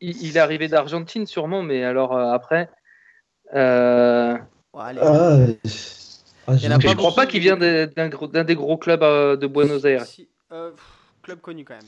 [0.00, 2.70] il, est arrivé d'Argentine sûrement, mais alors euh, après.
[3.54, 4.38] Euh...
[4.78, 5.00] allez.
[5.02, 5.36] Ah,
[6.46, 10.04] ah, je crois pas qu'il vient d'un des gros clubs euh, de Buenos Aires.
[11.22, 11.84] club connu quand même.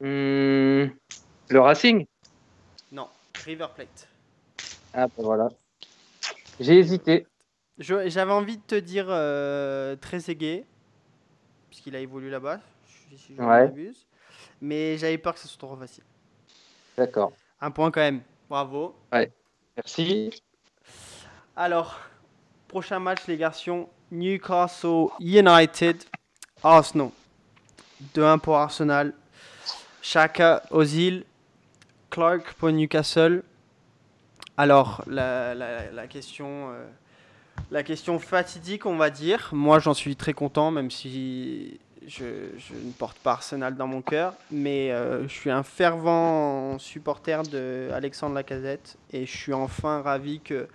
[0.00, 0.90] Hmm,
[1.48, 2.06] le Racing?
[2.92, 3.08] Non,
[3.44, 4.08] River Plate.
[4.92, 5.48] Ah bah voilà.
[6.60, 7.26] J'ai hésité.
[7.78, 10.64] J'avais envie de te dire euh, très aigué,
[11.68, 12.60] puisqu'il a évolué là-bas,
[13.16, 13.72] si je ouais.
[14.60, 16.04] Mais j'avais peur que ce soit trop facile.
[16.96, 17.32] D'accord.
[17.60, 18.22] Un point quand même.
[18.48, 18.94] Bravo.
[19.12, 19.30] Ouais.
[19.76, 20.42] Merci.
[21.54, 22.00] Alors,
[22.76, 23.88] prochain match, les garçons.
[24.10, 25.96] Newcastle United,
[26.62, 27.08] Arsenal.
[28.14, 29.14] 2-1 pour Arsenal.
[30.02, 31.24] Chaka Ozil,
[32.10, 33.44] Clark pour Newcastle.
[34.58, 36.84] Alors, la, la, question, euh,
[37.70, 39.48] la question fatidique, on va dire.
[39.52, 44.34] Moi, j'en suis très content, même si je, ne porte pas Arsenal dans mon cœur.
[44.50, 48.98] Mais euh, je suis un fervent supporter de Alexandre Lacazette.
[49.14, 50.68] Et je suis enfin ravi que,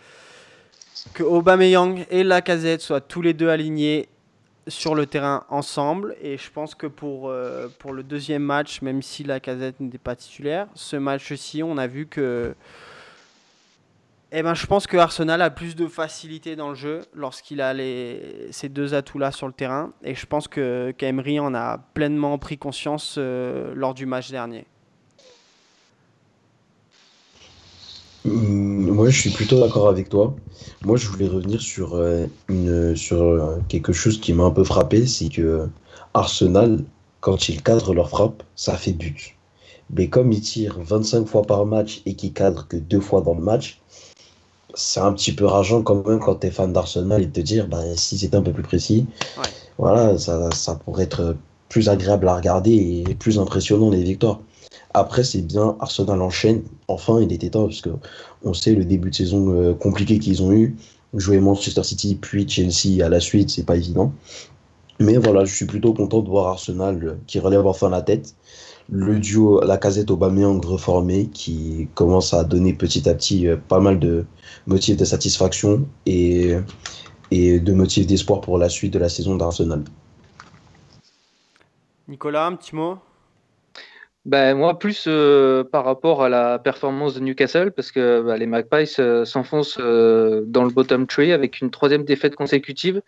[1.14, 4.08] que Aubameyang et Lacazette soient tous les deux alignés
[4.68, 6.16] sur le terrain ensemble.
[6.22, 10.16] Et je pense que pour, euh, pour le deuxième match, même si Lacazette n'était pas
[10.16, 12.56] titulaire, ce match-ci, on a vu que
[14.34, 17.74] eh ben, je pense que Arsenal a plus de facilité dans le jeu lorsqu'il a
[17.74, 19.92] les, ces deux atouts-là sur le terrain.
[20.04, 24.66] Et je pense que qu'Emery en a pleinement pris conscience euh, lors du match dernier.
[28.24, 28.61] Mmh,
[28.92, 30.36] moi, je suis plutôt d'accord avec toi.
[30.84, 34.64] Moi, je voulais revenir sur, euh, une, sur euh, quelque chose qui m'a un peu
[34.64, 35.68] frappé, c'est que
[36.14, 36.84] Arsenal,
[37.20, 39.36] quand ils cadrent leur frappe, ça fait but.
[39.94, 43.34] Mais comme ils tirent 25 fois par match et qu'ils cadrent que deux fois dans
[43.34, 43.82] le match,
[44.74, 47.68] c'est un petit peu rageant quand même quand tu es fan d'Arsenal et te dire
[47.68, 49.06] bah, si c'était un peu plus précis,
[49.78, 51.36] voilà, ça, ça, pourrait être
[51.68, 54.40] plus agréable à regarder et plus impressionnant les victoires.
[54.94, 56.64] Après, c'est bien, Arsenal enchaîne.
[56.88, 57.90] Enfin, il était temps, parce que
[58.44, 60.76] on sait le début de saison euh, compliqué qu'ils ont eu.
[61.14, 64.14] Jouer Manchester City, puis Chelsea à la suite, c'est pas évident.
[65.00, 68.36] Mais voilà, je suis plutôt content de voir Arsenal euh, qui relève enfin la tête.
[68.90, 73.80] Le duo la casette Aubameyang reformé qui commence à donner petit à petit euh, pas
[73.80, 74.26] mal de
[74.68, 76.56] motifs de satisfaction et,
[77.30, 79.84] et de motifs d'espoir pour la suite de la saison d'Arsenal.
[82.08, 82.98] Nicolas, un petit mot?
[84.26, 88.46] Ben, moi, plus euh, par rapport à la performance de Newcastle, parce que bah, les
[88.46, 93.02] Magpies euh, s'enfoncent euh, dans le bottom tree avec une troisième défaite consécutive.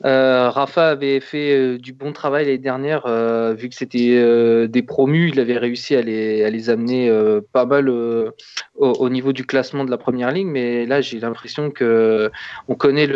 [0.00, 3.08] Rafa avait fait du bon travail l'année dernière,
[3.56, 7.10] vu que c'était des promus, il avait réussi à les, à les amener
[7.52, 8.32] pas mal au,
[8.76, 12.30] au, niveau du classement de la première ligne, mais là j'ai l'impression que
[12.68, 13.08] on connaît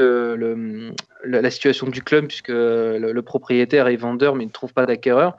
[1.25, 5.37] la situation du club, puisque le, le propriétaire est vendeur, mais ne trouve pas d'acquéreur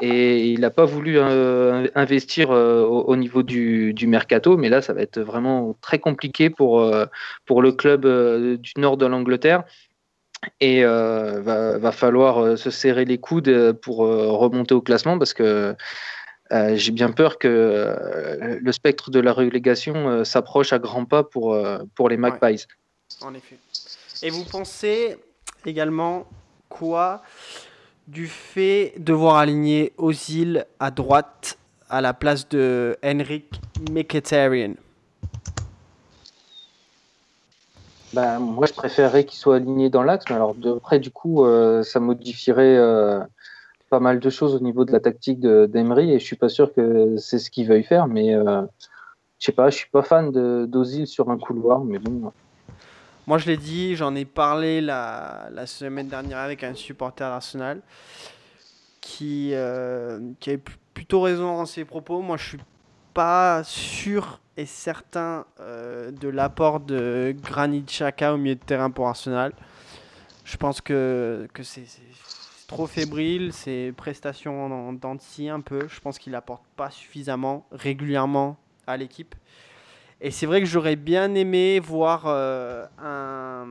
[0.00, 4.92] et il n'a pas voulu euh, investir euh, au, niveau du, mercato, mais là, ça
[4.92, 7.06] va être vraiment très compliqué pour, euh,
[7.46, 8.06] pour le club
[8.58, 9.62] du nord de l'Angleterre.
[10.60, 15.74] Et va, va, falloir se serrer les coudes pour remonter au classement parce que
[16.50, 17.96] j'ai bien peur que
[18.60, 21.56] le spectre de la relégation s'approche à grands pas pour,
[21.94, 22.66] pour les Magpies.
[23.22, 23.56] en effet.
[24.22, 25.16] Et vous pensez
[25.64, 26.26] également
[26.68, 27.22] quoi
[28.08, 34.74] du fait de voir aligner Ozil à droite à la place de Henrik Mkhitaryan
[38.12, 41.44] ben, Moi, je préférerais qu'il soit aligné dans l'axe, mais alors de près, du coup,
[41.44, 43.20] euh, ça modifierait euh,
[43.90, 46.72] pas mal de choses au niveau de la tactique d'Emery et je suis pas sûr
[46.74, 48.62] que c'est ce qu'il veuille faire, mais euh,
[49.38, 50.30] je sais pas, je suis pas fan
[50.66, 52.32] d'Ozil sur un couloir, mais bon.
[53.26, 57.80] Moi, je l'ai dit, j'en ai parlé la, semaine dernière avec un supporter d'Arsenal
[59.00, 60.60] qui, euh, avait
[60.92, 62.20] plutôt raison dans ses propos.
[62.20, 62.58] Moi, je suis
[63.14, 69.08] pas sûr et certain euh, de l'apport de Granit Xhaka au milieu de terrain pour
[69.08, 69.52] Arsenal.
[70.44, 71.86] Je pense que, c'est
[72.66, 75.88] trop fébrile, ses prestations en un peu.
[75.88, 79.34] Je pense qu'il apporte pas suffisamment régulièrement à l'équipe.
[80.24, 83.66] Et c'est vrai que j'aurais bien aimé voir euh, un,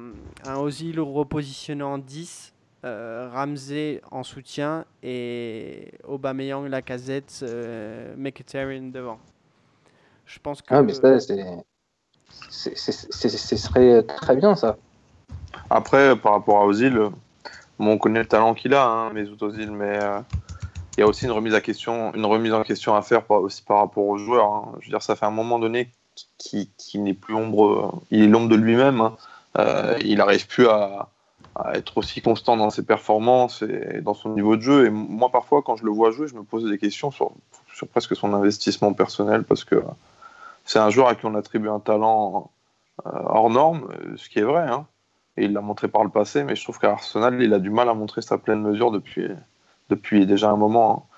[0.46, 2.54] un Ozil repositionné en 10,
[2.86, 9.18] euh, Ramsey en soutien et Aubameyang, Lacazette, euh, Mkhitaryan devant.
[10.28, 10.76] Je pense que.
[10.76, 11.44] Ah, mais ça, c'est.
[12.52, 14.78] Ce serait très bien ça.
[15.72, 16.94] Après, par rapport à Ozil,
[17.80, 20.20] bon, on connaît le talent qu'il a, hein, Mesut Ozil, mais euh,
[20.98, 23.42] il y a aussi une remise, à question, une remise en question à faire par,
[23.42, 24.54] aussi par rapport aux joueurs.
[24.54, 24.74] Hein.
[24.82, 25.89] Je veux dire, ça fait un moment donné
[26.38, 29.02] qui, n'est plus l'ombre, il est l'ombre de lui-même.
[29.02, 29.15] Hein.
[29.58, 31.10] Euh, il n'arrive plus à,
[31.73, 34.86] être aussi constant dans ses performances et dans son niveau de jeu.
[34.88, 37.32] Et moi, parfois, quand je le vois jouer, je me pose des questions sur,
[37.73, 39.84] sur presque son investissement personnel parce que
[40.65, 42.49] c'est un joueur à qui on attribue un talent
[43.06, 44.67] euh, hors norme, ce qui est vrai.
[44.67, 44.88] Hein.
[45.38, 47.69] Et il l'a montré par le passé, mais je trouve qu'à Arsenal, il a du
[47.69, 49.28] mal à montrer sa pleine mesure depuis,
[49.89, 51.08] depuis déjà un moment.
[51.10, 51.12] Hein.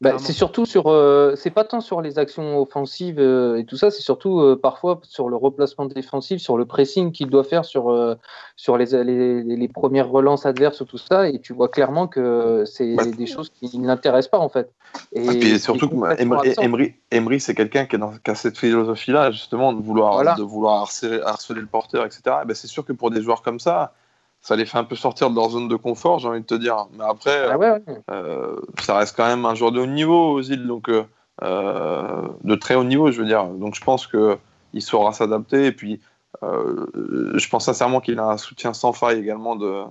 [0.00, 3.76] Bah, c'est surtout sur, euh, c'est pas tant sur les actions offensives euh, et tout
[3.76, 7.64] ça, c'est surtout euh, parfois sur le replacement défensif, sur le pressing qu'il doit faire
[7.64, 8.16] sur,
[8.54, 12.62] sur les, les, les, premières relances adverses ou tout ça, et tu vois clairement que
[12.64, 14.70] c'est bah, des choses qui ne l'intéressent pas en fait.
[15.12, 20.36] Et, puis surtout Emery, Emery, c'est quelqu'un qui, qui, a cette philosophie-là justement de vouloir,
[20.36, 22.20] de vouloir harceler, harceler, le porteur, etc.
[22.24, 23.94] Bah, c'est sûr que pour des joueurs comme ça,
[24.40, 26.54] ça les fait un peu sortir de leur zone de confort, j'ai envie de te
[26.54, 26.86] dire.
[26.96, 27.78] Mais après, ah
[28.10, 31.04] euh, ça reste quand même un joueur de haut niveau, Ozil, donc euh,
[31.42, 33.44] euh, de très haut niveau, je veux dire.
[33.44, 35.66] Donc je pense qu'il saura s'adapter.
[35.66, 36.00] Et puis,
[36.42, 39.82] je pense sincèrement qu'il a un soutien sans faille également de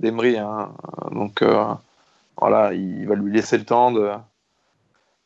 [0.00, 0.38] d'Emery.
[0.38, 0.72] Hein.
[1.12, 1.44] Donc
[2.38, 4.10] voilà, il va lui laisser le temps de,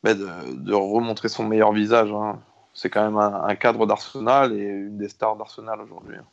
[0.03, 2.11] de, remontrer son meilleur visage.
[2.13, 2.41] Hein.
[2.73, 6.17] C'est quand même un, un cadre d'Arsenal et une des stars d'Arsenal aujourd'hui.
[6.17, 6.25] Hein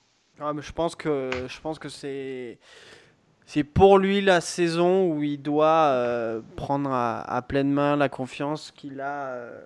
[0.53, 2.57] mais je pense que je pense que c'est
[3.45, 8.71] c'est pour lui la saison où il doit euh, prendre à, pleine main la confiance
[8.71, 9.61] qu'il a euh,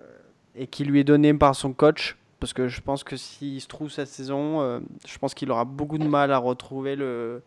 [0.54, 2.16] et qui lui est donnée par son coach.
[2.40, 5.64] Parce que je pense que s'il se trouve cette saison, euh, je pense qu'il aura
[5.64, 7.42] beaucoup de mal à retrouver le,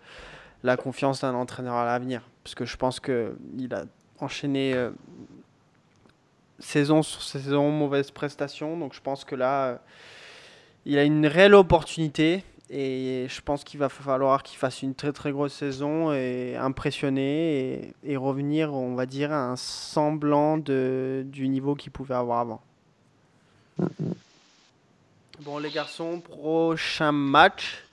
[0.64, 2.22] la confiance d'un entraîneur à l'avenir.
[2.44, 3.84] Parce que je pense qu'il a
[4.20, 4.76] enchaîné
[6.58, 8.78] saison sur saison, mauvaise prestation.
[8.78, 9.82] Donc je pense que là,
[10.86, 12.44] il a une réelle opportunité.
[12.72, 17.96] Et je pense qu'il va falloir qu'il fasse une très très grosse saison et impressionner
[18.04, 22.62] et, revenir, on va dire, à un semblant de, du niveau qu'il pouvait avoir avant.
[25.42, 27.84] Bon, les garçons, prochain match.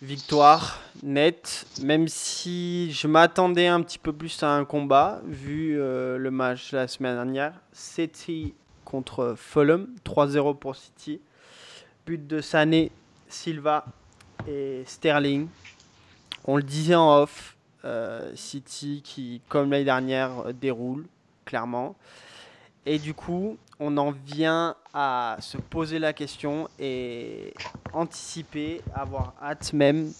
[0.00, 6.16] victoire nette, même si je m'attendais un petit peu plus à un combat, vu euh,
[6.16, 7.52] le match la semaine dernière.
[7.72, 11.20] City contre Fulham, 3-0 pour City.
[12.06, 12.92] But de Sané,
[13.28, 13.84] Silva
[14.46, 15.48] et Sterling.
[16.44, 21.06] On le disait en off, euh, City qui, comme l'année dernière, déroule,
[21.44, 21.96] clairement.
[22.86, 27.54] Et du coup, on en vient à se poser la question et
[27.92, 30.12] anticiper, avoir hâte même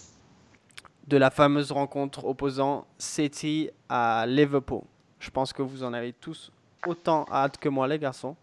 [1.07, 4.81] de la fameuse rencontre opposant City à Liverpool.
[5.19, 6.51] Je pense que vous en avez tous
[6.87, 8.35] autant hâte que moi, les garçons.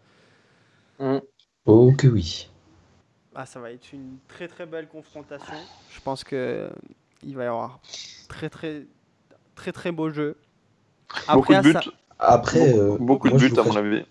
[1.65, 2.49] Oh que oui.
[3.35, 5.53] Ah, ça va être une très très belle confrontation.
[5.91, 6.69] Je pense que
[7.23, 7.79] il va y avoir
[8.27, 8.85] très très
[9.55, 10.37] très très beau jeu.
[11.33, 11.73] Beaucoup de buts.
[11.73, 11.81] ça-
[12.19, 14.05] Après, euh, Beaucoup de moi, je buts, à mon avis.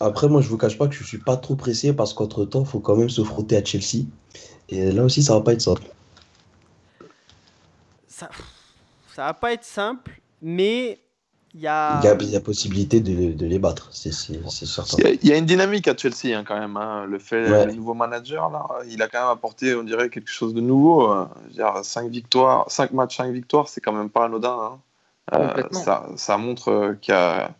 [0.00, 2.66] Après, moi, je vous cache pas que je suis pas trop pressé parce qu'entre-temps, il
[2.68, 4.04] faut quand même se frotter à Chelsea.
[4.68, 5.82] Et là aussi, ça va pas être simple.
[8.06, 8.28] ça,
[9.14, 11.00] ça va pas être simple, mais
[11.58, 12.00] il y a.
[12.02, 14.96] Y a, il y a possibilité de, de les battre, c'est certain.
[15.22, 16.76] Il y, a, une dynamique à Chelsea hein, quand même.
[16.76, 17.04] hein.
[17.06, 17.66] Le fait, Ouais.
[17.66, 21.10] le nouveau manager, là, il a quand même apporté, on dirait, quelque chose de nouveau.
[21.12, 21.26] euh.
[21.44, 24.58] Je veux dire, 5 victoires, 5 matchs, 5 victoires, c'est quand même pas anodin.
[24.60, 24.78] hein.
[25.34, 27.50] Euh, ça, ça montre qu'il y, a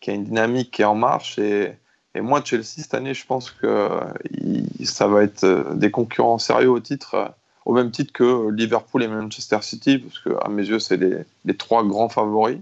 [0.00, 1.38] qu'il y a une dynamique qui est en marche.
[1.38, 1.72] Et,
[2.14, 3.88] et moi, Chelsea, cette année, je pense que
[4.32, 7.32] il- ça va être euh, des concurrents sérieux au titre,
[7.64, 11.18] au même titre que Liverpool et Manchester City, parce que à mes yeux, c'est les,
[11.44, 12.58] les trois grands favoris.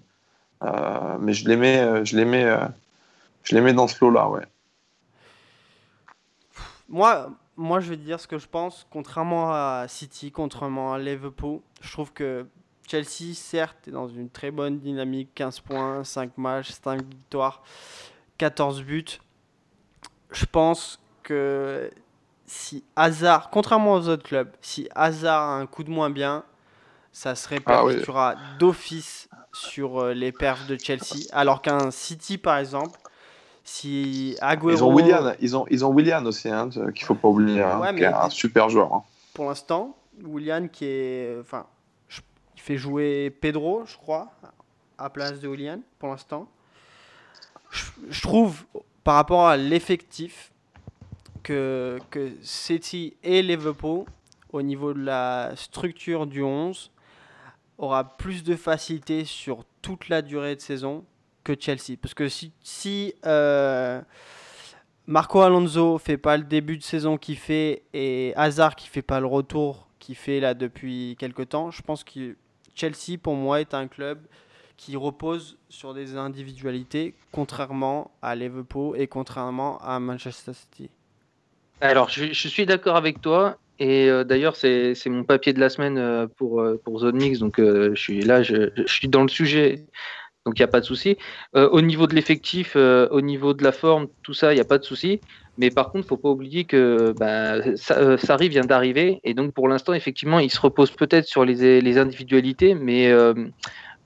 [0.63, 2.67] Euh, mais je les mets, euh, je les mets, euh,
[3.43, 4.47] je les mets dans ce lot-là, ouais.
[6.89, 8.87] Moi, moi, je vais dire ce que je pense.
[8.91, 12.47] Contrairement à City, contrairement à Liverpool, je trouve que
[12.89, 17.63] Chelsea, certes, est dans une très bonne dynamique 15 points, 5 matchs, 5 victoires,
[18.39, 19.21] 14 buts.
[20.33, 21.91] Je pense que
[22.47, 26.45] si Hazard, contrairement aux autres clubs, si Hazard a un coup de moins bien,
[27.13, 28.03] ça se Ah oui.
[28.59, 31.27] d'office sur euh, les perfs de Chelsea.
[31.33, 32.99] Alors qu'un City, par exemple,
[33.65, 34.71] si Agüero...
[34.71, 37.81] Ils ont Willian, ils ont, ils ont Willian aussi, hein, qu'il faut pas oublier, hein,
[37.81, 38.93] Ouais, qui est un super joueur.
[38.95, 39.03] hein.
[39.35, 39.97] pour l'instant.
[40.23, 41.37] Willian qui est.
[41.41, 41.67] Enfin,
[42.57, 44.29] il fait jouer Pedro, je crois,
[44.99, 46.47] à place de Willian pour l'instant.
[47.71, 48.65] Je, je trouve,
[49.05, 50.53] par rapport à l'effectif,
[51.43, 54.05] que, que City et Liverpool,
[54.53, 56.91] au niveau de la structure du 11,
[57.81, 61.05] aura plus de facilité sur toute la durée de saison
[61.45, 61.97] que Chelsea.
[62.01, 64.01] Parce que si, euh,
[65.07, 69.21] Marco Alonso fait pas le début de saison qu'il fait et Hazard qui fait pas
[69.21, 72.37] le retour qu'il fait là depuis quelques temps, je pense que
[72.75, 74.21] Chelsea pour moi est un club
[74.77, 80.91] qui repose sur des individualités contrairement à Liverpool et contrairement à Manchester City.
[81.83, 83.57] Alors, je suis d'accord avec toi.
[83.81, 87.39] Et euh, d'ailleurs, c'est mon papier de la semaine euh, pour, euh, pour Zone Mix.
[87.39, 89.87] Donc, je suis là, je, suis dans le sujet.
[90.45, 91.17] Donc, il n'y a pas de souci.
[91.55, 94.79] Au niveau de l'effectif, au niveau de la forme, tout ça, il n'y a pas
[94.79, 95.21] de souci.
[95.59, 97.59] Mais par contre, il ne faut pas oublier que bah,
[98.49, 99.21] vient d'arriver.
[99.23, 102.75] Et donc, pour l'instant, effectivement, il se repose peut-être sur les, les individualités.
[102.75, 103.13] Mais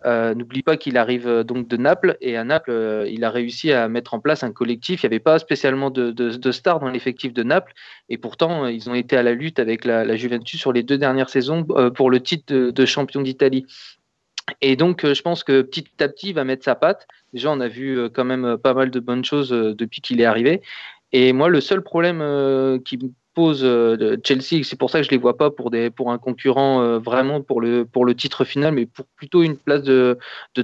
[0.06, 2.16] euh, n'oublie pas qu'il arrive euh, donc de Naples.
[2.20, 5.02] Et à Naples, euh, il a réussi à mettre en place un collectif.
[5.02, 7.72] Il n'y avait pas spécialement de, stars dans l'effectif de Naples.
[8.08, 11.30] Et pourtant, ils ont été à la lutte avec la, Juventus sur les deux dernières
[11.30, 11.64] saisons
[11.94, 13.66] pour le titre de, de champion d'Italie.
[14.60, 17.06] Et donc, je pense que petit à petit, il va mettre sa patte.
[17.32, 20.60] Déjà, on a vu quand même pas mal de bonnes choses depuis qu'il est arrivé.
[21.12, 22.18] Et moi, le seul problème
[22.84, 25.90] qui me pose euh, Chelsea, c'est pour ça que je les vois pas pour, des,
[25.90, 30.18] pour un concurrent euh, vraiment pour le, titre final, mais pour plutôt une place de,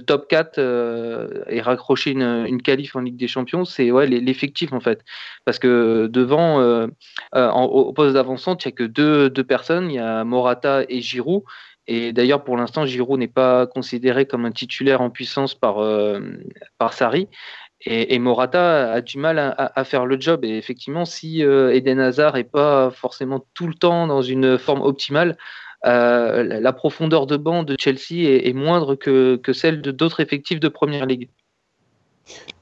[0.07, 4.81] top 4 euh, et raccrocher une, qualif en Ligue des Champions, c'est ouais, l'effectif en
[4.81, 5.05] fait.
[5.45, 6.87] Parce que devant,
[7.35, 11.43] au poste d'avancante, il n'y a que deux, personnes, il y a Morata et Giroud.
[11.87, 16.21] Et d'ailleurs, pour l'instant, Giroud n'est pas considéré comme un titulaire en puissance par, euh,
[16.79, 16.93] par.
[17.87, 20.45] Et, et Morata a du mal à, à- à faire le job.
[20.45, 24.83] Et effectivement, si euh, Eden Hazard n'est pas forcément tout le temps dans une forme
[24.83, 25.37] optimale,
[25.87, 30.21] euh, la, profondeur de banc de Chelsea est, est moindre que, que celle de d'autres
[30.21, 31.31] effectifs de Première Ligue.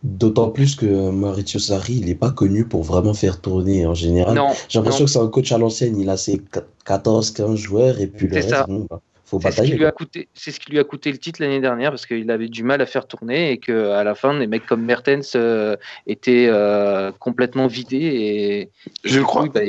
[0.04, 4.36] D'autant plus que Maurizio Sarri, il n'est pas connu pour vraiment faire tourner en général.
[4.68, 6.40] J'ai l'impression que c'est un coach à l'ancienne, il a ses
[6.86, 10.28] 14-15 joueurs et puis le reste, bon, bah, faut C'est ce, qui lui a coûté,
[10.34, 12.80] c'est ce qui lui a coûté le titre l'année dernière parce qu'il avait du mal
[12.80, 15.76] à faire tourner et qu'à la fin, des mecs comme Mertens euh,
[16.06, 17.96] étaient euh, complètement vidés.
[17.96, 18.70] Et, et
[19.04, 19.60] Je crois- coup, bah,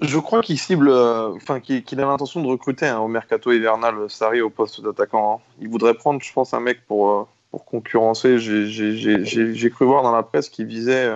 [0.00, 3.50] Je crois qu'il cible, euh, enfin qu'il qu'il a l'intention de recruter hein, au mercato
[3.52, 5.36] hivernal Sarri au poste d'attaquant.
[5.40, 5.52] hein.
[5.60, 8.38] Il voudrait prendre, je pense, un mec pour, euh, pour concurrencer.
[8.38, 11.12] J'ai- J'ai j'ai- j'ai- j'ai cru voir dans la presse qu'il visait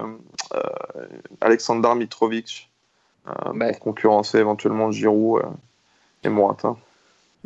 [1.41, 2.70] Alexander Mitrovic
[3.29, 3.72] euh, Ouais.
[3.72, 5.43] pour concurrencer éventuellement Giroud.
[5.43, 5.49] euh.
[6.24, 6.77] et Morata.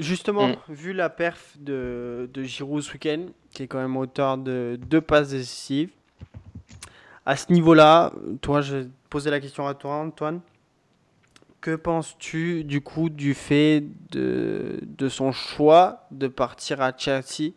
[0.00, 0.56] Justement, Mm.
[0.70, 5.00] vu la perf de, de Giroud ce week-end, qui est quand même auteur de deux
[5.00, 5.90] passes décisives,
[7.26, 10.40] à ce niveau-là, toi, je vais poser la question à toi, Antoine.
[11.60, 17.52] Que penses-tu du coup du fait de, de son choix de partir à Chelsea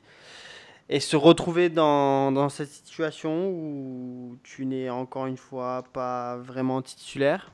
[0.89, 6.81] et se retrouver dans, dans cette situation où tu n'es encore une fois pas vraiment
[6.81, 7.49] titulaire?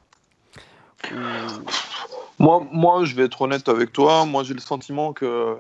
[2.40, 4.26] Moi, moi, je vais être honnête avec toi.
[4.26, 5.58] Moi, j'ai le sentiment que,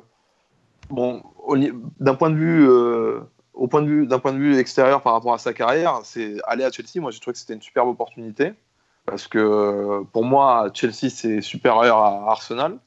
[0.89, 1.21] bon,
[1.99, 3.19] d'un point de vue, euh,
[3.53, 6.37] au point de vue, d'un point de vue extérieur par rapport à sa carrière, c'est
[6.45, 7.01] aller à Chelsea.
[7.01, 8.53] Moi, j'ai trouvé que c'était une superbe opportunité
[9.05, 12.77] parce que pour moi, Chelsea c'est supérieur à Arsenal.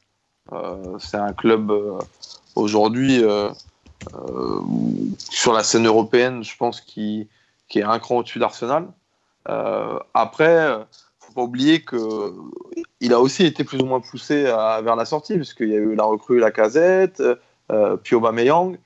[0.53, 1.99] Euh, c'est un club euh,
[2.57, 3.23] aujourd'hui
[5.19, 7.29] sur la scène européenne, je pense, qui,
[7.75, 8.89] est un cran au-dessus d'Arsenal.
[10.15, 10.79] Après,
[11.33, 12.33] faut pas oublier que
[13.01, 15.79] il a aussi été plus ou moins poussé à- vers la sortie, puisqu'il y a
[15.79, 17.23] eu la recrue la casette,
[17.71, 18.79] euh, puis Aubameyang.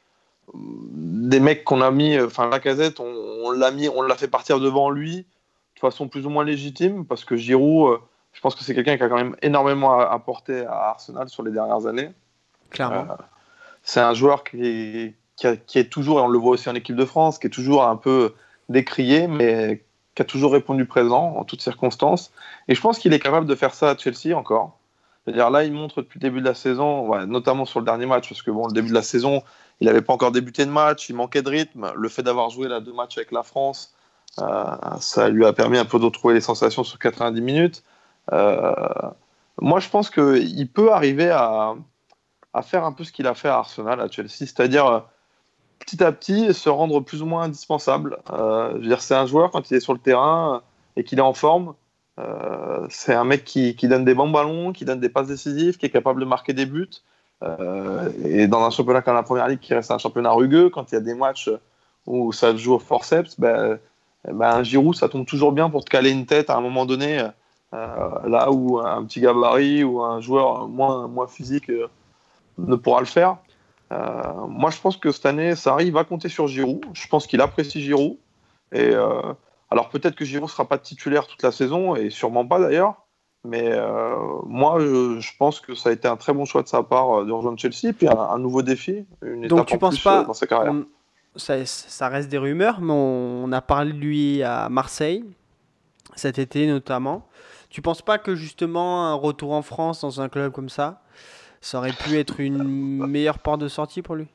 [0.54, 3.04] Des mecs qu'on a mis, enfin la casette, on,
[3.44, 5.26] on l'a mis, on l'a fait partir devant lui
[5.74, 7.98] de façon plus ou moins légitime, parce que Giroud, euh,
[8.32, 11.50] je pense que c'est quelqu'un qui a quand même énormément apporté à Arsenal sur les
[11.50, 12.10] dernières années.
[12.70, 13.06] Clairement.
[13.10, 13.14] Euh,
[13.82, 16.68] c'est un joueur qui est, qui, a- qui est toujours, et on le voit aussi
[16.70, 18.32] en équipe de France, qui est toujours un peu
[18.68, 19.82] décrié, mais
[20.16, 22.32] qui a toujours répondu présent en toutes circonstances.
[22.66, 24.78] Et je pense qu'il est capable de faire ça à Chelsea encore.
[25.24, 28.28] C'est-à-dire là, il montre depuis le début de la saison, notamment sur le dernier match,
[28.28, 29.42] parce que bon, le début de la saison,
[29.80, 31.92] il n'avait pas encore débuté de match, il manquait de rythme.
[31.94, 33.94] Le fait d'avoir joué là deux matchs avec la France,
[34.38, 34.64] euh,
[35.00, 37.84] ça lui a permis un peu de retrouver les sensations sur 90 minutes.
[38.32, 38.72] Euh,
[39.60, 41.74] moi, je pense qu'il peut arriver à,
[42.54, 45.00] à faire un peu ce qu'il a fait à Arsenal, à Chelsea, c'est-à-dire euh,
[45.86, 48.18] petit à petit se rendre plus ou moins indispensable.
[48.30, 50.62] Euh, c'est un joueur quand il est sur le terrain
[50.96, 51.74] et qu'il est en forme,
[52.18, 55.86] euh, c'est un mec qui, donne des bons ballons, qui donne des passes décisives, qui
[55.86, 56.88] est capable de marquer des buts.
[57.42, 60.90] Euh, et dans un championnat comme la Première Ligue, qui reste un championnat rugueux, quand
[60.90, 61.50] il y a des matchs
[62.06, 63.78] où ça joue au forceps, ben,
[64.24, 66.86] ben, un Giroud, ça tombe toujours bien pour te caler une tête à un moment
[66.86, 67.20] donné,
[67.74, 71.88] euh, là où un petit gabarit ou un joueur moins, physique euh,
[72.58, 73.36] ne pourra le faire.
[73.92, 76.84] Euh, moi, je pense que cette année, Sarri va compter sur Giroud.
[76.92, 78.16] Je pense qu'il apprécie Giroud.
[78.72, 79.20] Et euh,
[79.70, 82.94] alors peut-être que Giroud sera pas titulaire toute la saison et sûrement pas d'ailleurs.
[83.44, 86.68] Mais euh, moi, je, je pense que ça a été un très bon choix de
[86.68, 89.74] sa part euh, de rejoindre Chelsea, puis un, un nouveau défi, une Donc étape tu
[89.74, 90.72] en penses plus pas euh, dans sa carrière.
[90.72, 90.86] on-
[91.38, 95.22] ça, ça reste des rumeurs, mais on a parlé de lui à Marseille
[96.14, 97.26] cet été notamment.
[97.68, 101.02] Tu penses pas que justement un retour en France dans un club comme ça,
[101.66, 102.62] ça aurait pu être une
[103.08, 104.28] meilleure porte de sortie pour lui?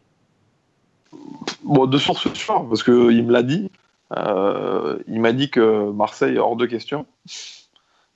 [1.63, 3.71] Bon, de source sûre, parce qu'il me l'a dit.
[4.17, 7.05] Euh, il m'a dit que Marseille est hors de question.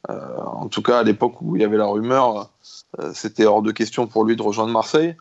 [0.09, 2.49] Euh, en tout cas, à l'époque où il y avait la rumeur,
[2.99, 5.16] euh, c'était hors de question pour lui de rejoindre Marseille.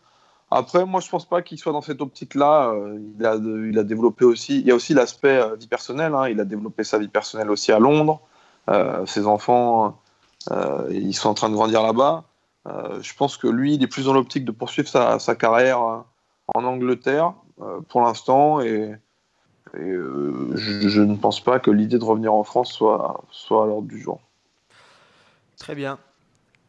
[0.51, 2.73] Après, moi, je pense pas qu'il soit dans cette optique-là.
[3.17, 4.59] Il, a, développé aussi.
[4.59, 6.13] Il y a aussi l'aspect vie personnelle.
[6.13, 6.27] hein.
[6.27, 8.19] Il a développé sa vie personnelle aussi à Londres.
[9.05, 9.97] Ses enfants,
[10.91, 12.25] ils sont en train de grandir là-bas.
[12.67, 15.81] Euh, je pense que lui, il est plus dans l'optique de poursuivre sa, sa carrière
[15.83, 15.99] euh,
[16.55, 18.61] en Angleterre euh, pour l'instant.
[18.61, 18.95] Et,
[19.75, 23.63] et, euh, je, je ne pense pas que l'idée de revenir en France soit, soit
[23.63, 24.19] à l'ordre du jour.
[25.57, 25.99] Très bien.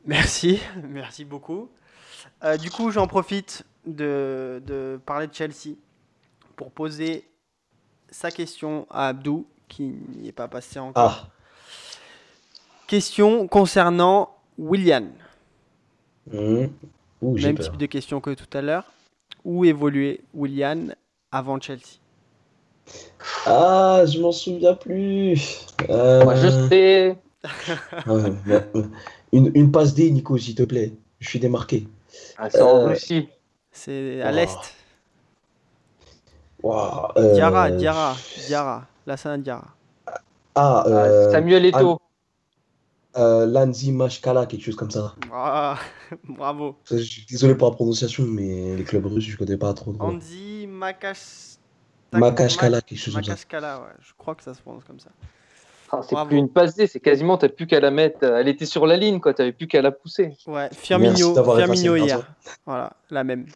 [0.04, 1.68] Merci, merci beaucoup.
[2.44, 5.76] Euh, du coup, j'en profite de, de parler de Chelsea
[6.56, 7.28] pour poser
[8.10, 11.26] sa question à Abdou, qui n'y est pas passé encore.
[11.26, 11.30] Ah,
[12.86, 15.08] Question concernant Willian.
[16.32, 17.66] Ouh, j'ai Même peur.
[17.66, 18.84] type de question que tout à l'heure.
[19.44, 20.88] Où évoluait Willian
[21.32, 22.00] avant Chelsea?
[23.46, 25.66] Ah, je m'en souviens plus.
[25.88, 27.16] Euh, Moi, je sais.
[28.06, 28.14] ouais,
[28.46, 28.82] ouais, ouais.
[29.32, 30.92] Une, une passe D, Nico, s'il te plaît.
[31.20, 31.86] Je suis démarqué.
[32.38, 33.28] Ah, c'est en Euh, Russie.
[33.72, 34.34] C'est à Oh.
[34.34, 34.74] l'est.
[36.62, 38.16] Waouh, euh, Diarra, Diarra,
[38.48, 38.86] Diarra.
[39.06, 39.68] Lassana Diarra.
[40.06, 40.20] Ah,
[40.56, 42.00] Ah, euh, Samuel Eto'o.
[43.18, 45.14] Euh, Lanzi Mashkala, quelque chose comme ça.
[45.32, 45.78] Ah,
[46.24, 46.76] bravo.
[46.90, 49.92] Je suis désolé pour la prononciation, mais les clubs russes, je connais pas trop.
[49.92, 50.06] trop.
[50.06, 51.58] Andy Makas...
[52.12, 53.30] Makashkala, quelque chose comme ça.
[53.32, 53.86] Makashkala, ouais.
[54.00, 55.10] Je crois que ça se prononce comme ça.
[55.92, 58.18] Ah, c'est plus une passe D, c'est quasiment, t'as plus qu'à la mettre.
[58.24, 59.34] euh, Elle était sur la ligne, quoi.
[59.34, 60.36] T'avais plus qu'à la pousser.
[60.46, 62.34] Ouais, Firmino, Firmino hier.
[62.64, 63.46] Voilà, la même.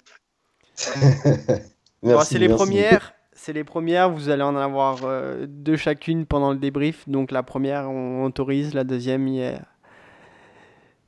[0.76, 0.98] Merci,
[2.02, 2.64] Bon, c'est les merci.
[2.64, 3.12] premières.
[3.43, 4.11] C'est les premières.
[4.11, 7.09] Vous allez en avoir euh, deux chacune pendant le débrief.
[7.09, 8.74] Donc la première, on autorise.
[8.74, 9.62] La deuxième, il y a-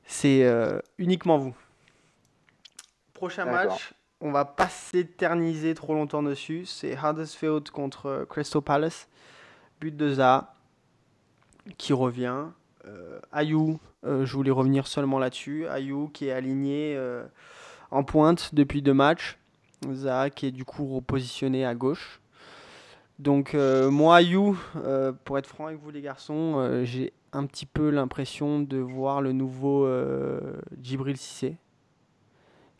[0.05, 1.55] c'est euh, uniquement vous.
[3.13, 6.65] Prochain match, on va pas s'éterniser trop longtemps dessus.
[6.65, 9.07] C'est Huddersfield contre euh, Crystal Palace.
[9.79, 10.55] But de Zaha
[11.77, 12.45] qui revient.
[13.31, 15.67] Ayou, je voulais revenir seulement là-dessus.
[15.67, 16.99] Ayou qui est aligné
[17.91, 19.37] en pointe depuis deux matchs.
[19.91, 22.19] Zaha qui est du coup repositionné à gauche.
[23.23, 24.59] Donc moi, Ayou,
[25.23, 29.31] pour être franc avec vous les garçons, j'ai un petit peu l'impression de voir le
[29.31, 29.87] nouveau
[30.81, 31.55] Djibril Cissé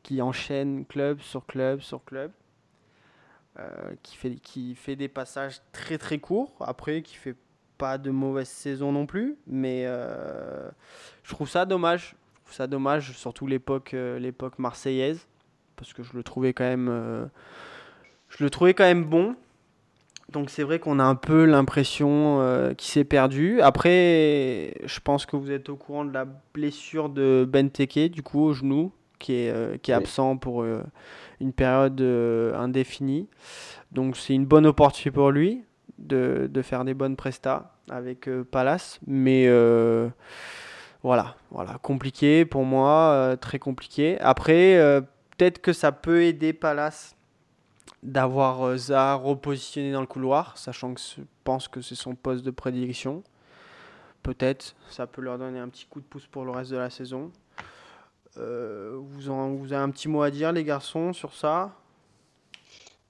[0.03, 2.31] qui enchaîne club sur club sur club.
[3.59, 7.35] Euh, qui, fait, qui fait des passages très très courts, après qui fait
[7.77, 10.71] pas de mauvaise saison non plus, mais euh,
[11.21, 12.15] je trouve ça dommage.
[12.33, 15.27] Je trouve ça dommage, surtout l'époque euh, l'époque marseillaise,
[15.75, 17.29] parce que je le trouvais quand même,
[18.29, 19.35] je le trouvais quand même bon.
[20.33, 22.41] Donc c'est vrai qu'on a un peu l'impression
[22.77, 23.61] qu'il s'est perdu.
[23.61, 28.41] Après, je pense que vous êtes au courant de la blessure de Benteke, du coup
[28.41, 30.65] au genou, qui est, qui est absent pour
[31.43, 33.27] une période euh, indéfinie.
[33.91, 35.63] Donc c'est une bonne opportunité pour lui
[35.99, 38.99] de, de faire des bonnes prestats avec euh, Palace.
[39.05, 40.09] Mais euh,
[41.03, 44.17] voilà, voilà, compliqué pour moi, très compliqué.
[44.21, 44.79] Après,
[45.37, 47.15] peut-être que ça peut aider Palace
[48.03, 52.51] d'avoir Zaha repositionné dans le couloir, sachant que je pense que c'est son poste de
[52.51, 53.23] prédilection.
[54.21, 56.89] Peut-être, ça peut leur donner un petit coup de pouce pour le reste de la
[56.89, 57.31] saison.
[58.37, 61.71] Euh, vous, en, vous avez un petit mot à dire, les garçons, sur ça?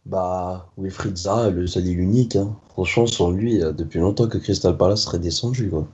[0.05, 2.35] Bah, Wilfried Zaha, le seul et l'unique.
[2.35, 2.55] Hein.
[2.69, 5.69] Franchement, sans lui, depuis longtemps que Crystal Palace serait descendu.
[5.69, 5.87] Quoi.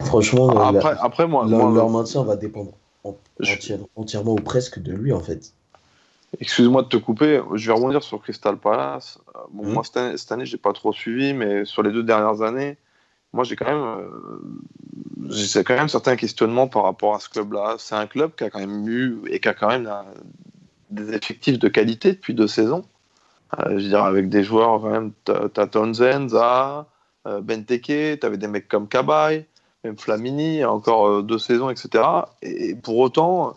[0.00, 2.72] Franchement, après, après moi, leur, maintien va dépendre
[3.96, 5.52] entièrement ou presque de lui, en fait.
[6.40, 9.18] Excuse-moi de te couper, je vais rebondir sur Crystal Palace.
[9.34, 9.72] Euh, bon, hmm.
[9.72, 12.76] Moi, cette année, année j'ai pas trop suivi, mais sur les deux dernières années,
[13.32, 17.76] moi j'ai quand même euh, j'ai quand même certains questionnements par rapport à ce club-là.
[17.78, 19.90] C'est un club qui a quand même eu et qui a quand même
[20.90, 22.84] des effectifs de qualité depuis deux saisons.
[23.58, 26.86] Euh, je veux dire avec des joueurs quand même, t'as Townsend, Zaha,
[27.26, 29.46] euh, Benteke, t'avais des mecs comme Kabay,
[29.82, 32.04] même Flamini, encore deux saisons, etc.
[32.42, 33.56] Et, pour autant,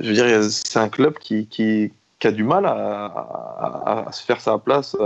[0.00, 1.92] je veux dire, c'est un club qui, qui,
[2.22, 4.96] a du mal à, à se faire sa place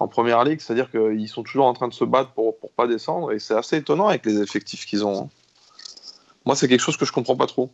[0.00, 2.86] en première ligue, c'est-à-dire qu'ils sont toujours en train de se battre pour ne pas
[2.86, 5.24] descendre, et c'est assez étonnant avec les effectifs qu'ils ont.
[5.24, 5.28] Hein.
[6.46, 7.70] Moi, c'est quelque chose que je comprends pas trop.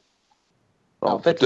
[1.01, 1.45] en fait,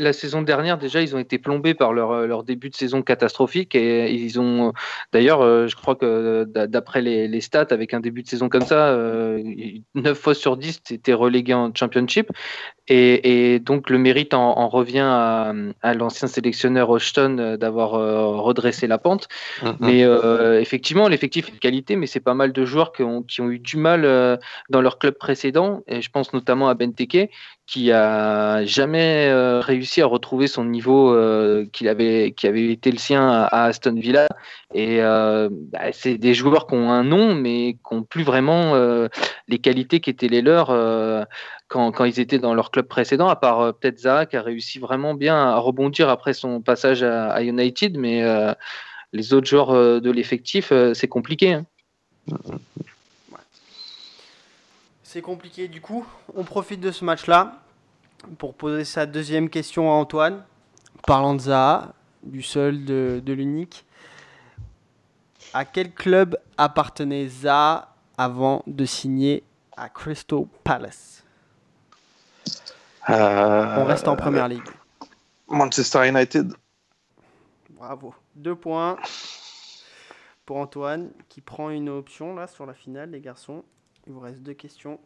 [0.00, 3.02] la saison dernière, déjà, ils ont été plombés par leur, euh, leur début de saison
[3.02, 3.74] catastrophique.
[3.74, 4.70] Et ils ont, euh,
[5.12, 8.62] d'ailleurs, euh, je crois que d'après les, les, stats, avec un début de saison comme
[8.62, 8.96] ça,
[9.94, 12.30] 9 fois sur 10, étaient relégués en championship.
[12.88, 17.90] Et, et donc, le mérite en, revient à, à l'ancien sélectionneur Houston d'avoir
[18.42, 19.28] redressé la pente.
[19.62, 19.76] Mm-hmm.
[19.80, 23.40] Mais effectivement, l'effectif est de qualité, mais c'est pas mal de joueurs qui ont, qui
[23.40, 24.38] ont eu du mal
[24.70, 25.82] dans leur club précédent.
[25.86, 27.30] Et je pense notamment à Benteke,
[27.70, 32.98] qui a jamais réussi à retrouver son niveau euh, qu'il avait, qui avait été le
[32.98, 34.26] sien à, Aston Villa.
[34.74, 38.74] Et euh, bah, c'est des joueurs qui ont un nom, mais qui n'ont plus vraiment
[38.74, 39.06] euh,
[39.46, 40.74] les qualités qui étaient les leurs
[41.68, 44.80] quand, quand, ils étaient dans leur club précédent, à part peut-être Zaha qui a réussi
[44.80, 48.24] vraiment bien à rebondir après son passage à, United, mais
[49.12, 51.52] les autres joueurs de l'effectif, c'est compliqué.
[51.52, 51.66] Hein.
[55.12, 56.06] C'est compliqué du coup.
[56.36, 57.60] On profite de ce match-là
[58.38, 60.44] pour poser sa deuxième question à Antoine,
[61.04, 63.84] parlant de Zaha, du seul, de, de l'unique.
[65.52, 69.42] À quel club appartenait Zaha avant de signer
[69.76, 71.24] à Crystal Palace?
[73.08, 74.62] Euh, On reste en première ligue.
[75.48, 76.54] Manchester United.
[77.70, 78.14] Bravo.
[78.36, 78.96] Deux points
[80.46, 83.64] pour Antoine qui prend une option là sur la finale, les garçons.
[84.10, 84.98] Il vous reste deux questions.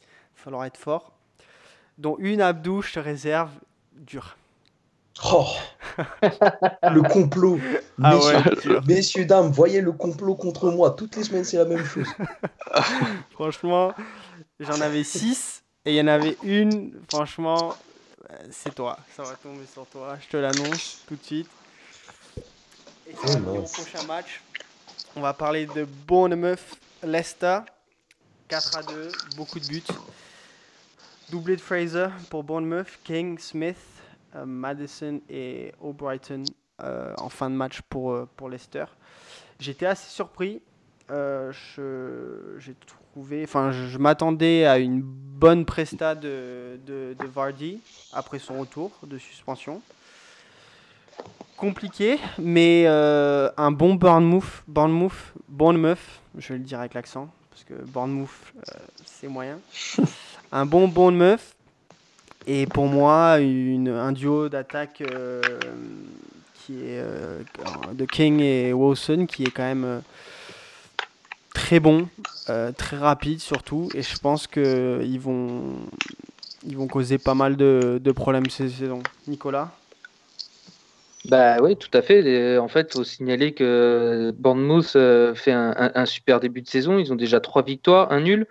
[0.00, 1.12] Il va falloir être fort
[1.98, 3.52] dont une Abdou, je te réserve
[3.92, 4.36] dur.
[5.32, 5.46] Oh
[6.82, 7.60] Le complot
[8.02, 8.18] ah
[8.88, 10.90] messieurs, dames, voyez le complot contre moi.
[10.90, 12.08] Toutes les semaines, c'est la même chose.
[13.30, 13.94] franchement,
[14.58, 17.76] j'en avais six et il y en avait une, franchement,
[18.50, 18.98] c'est toi.
[19.14, 21.50] Ça va tomber sur toi, je te l'annonce tout de suite.
[23.06, 24.42] Et ça va au prochain match.
[25.14, 26.58] On va parler de Bournemouth
[27.04, 27.60] Leicester.
[28.50, 29.84] 4 à 2, beaucoup de buts.
[31.30, 33.76] Doublé de Fraser pour Bournemouth, King, Smith,
[34.34, 36.42] euh, Madison et O'Brighton
[36.82, 38.86] euh, en fin de match pour, euh, pour Leicester.
[39.60, 40.60] J'étais assez surpris.
[41.08, 42.74] j'ai
[43.12, 47.80] trouvé, enfin, je, m'attendais à une bonne presta de, de, Vardy
[48.12, 49.80] après son retour de suspension.
[51.56, 55.98] Compliqué, mais un bon Bournemouth, Bournemouth, Bournemouth,
[56.36, 58.30] je vais le dire avec l'accent, parce que Bournemouth,
[59.04, 59.58] c'est moyen.
[60.52, 61.40] un bon Bournemouth.
[62.46, 65.42] Et pour moi, un duo d'attaque euh,
[66.70, 67.40] qui est euh,
[67.92, 70.00] de King et Wilson qui est quand même euh,
[71.54, 72.08] très bon,
[72.48, 75.76] euh, très rapide surtout, et je pense qu'ils vont,
[76.66, 79.02] ils vont causer pas mal de, de problèmes cette saison.
[79.26, 79.72] Nicolas?
[81.26, 82.58] Bah oui, tout à fait.
[82.58, 86.68] En fait, il faut signaler que Bournemouth euh, fait un, un, un, super début de
[86.68, 86.98] saison.
[86.98, 88.46] Ils ont déjà trois victoires, un nul.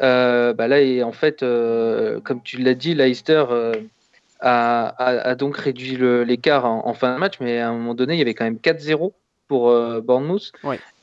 [0.00, 3.74] Euh, bah là, et en fait, euh, comme tu l'as dit, Leicester euh,
[4.40, 7.94] a, a, a, donc réduit l'écart en, en, fin de match, mais à un moment
[7.94, 9.12] donné, il y avait quand même 4-0
[9.48, 10.52] pour Bournemouth.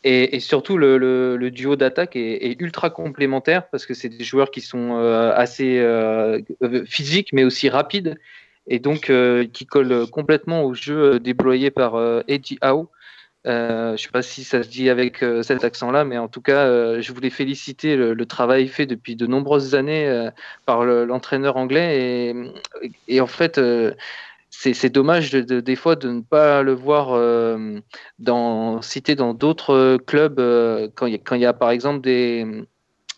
[0.03, 4.09] Et, et, surtout, le, le, le duo d'attaque est, est, ultra complémentaire parce que c'est
[4.09, 4.95] des joueurs qui sont
[5.35, 5.83] assez
[6.85, 8.15] physiques, mais aussi rapides,
[8.67, 9.11] et donc
[9.53, 12.89] qui collent complètement au jeu déployé par Eddie Howe.
[13.45, 16.27] Euh, je ne sais pas si ça se dit avec euh, cet accent-là, mais en
[16.27, 20.31] tout cas, euh, je voulais féliciter le, travail fait depuis de nombreuses années euh,
[20.65, 22.33] par l'entraîneur le, anglais.
[23.07, 23.93] Et, en fait, euh,
[24.49, 27.09] c'est dommage de, de, des fois de ne pas le voir
[28.19, 30.39] dans, cité dans d'autres clubs
[30.95, 32.65] quand il y, a par exemple des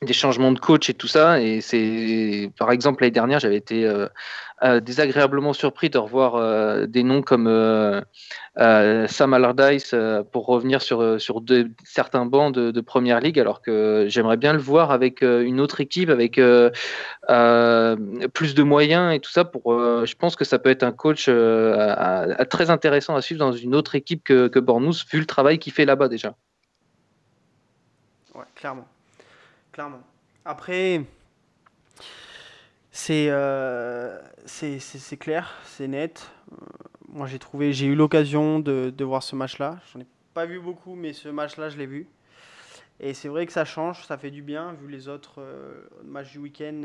[0.02, 1.42] des changements de coach et tout ça.
[1.42, 4.08] Et c'est, par exemple, l'année dernière, j'avais été euh,
[4.64, 7.48] euh, désagréablement surpris de revoir euh, des noms comme
[8.56, 9.96] Sam Allardyce
[10.32, 11.20] pour revenir sur,
[11.84, 16.10] certains bancs de, première ligue, alors que j'aimerais bien le voir avec une autre équipe,
[16.10, 19.46] avec plus de moyens et tout ça.
[19.46, 19.74] Pour,
[20.06, 23.96] je pense que ça peut être un coach très intéressant à suivre dans une autre
[23.96, 26.36] équipe que, que Bournemouth, vu le travail qu'il fait là-bas déjà.
[28.36, 28.88] Ouais, clairement
[29.78, 30.02] clairement.
[30.44, 31.04] Après,
[32.90, 36.32] c'est euh, c'est clair, c'est net.
[36.52, 36.56] Euh,
[37.10, 39.78] moi, j'ai trouvé, j'ai eu l'occasion de, voir ce match-là.
[39.94, 42.08] J'en ai pas vu beaucoup, mais ce match-là, je l'ai vu.
[43.00, 46.32] Et c'est vrai que ça change, ça fait du bien, vu les autres euh, matchs
[46.32, 46.82] du week-end.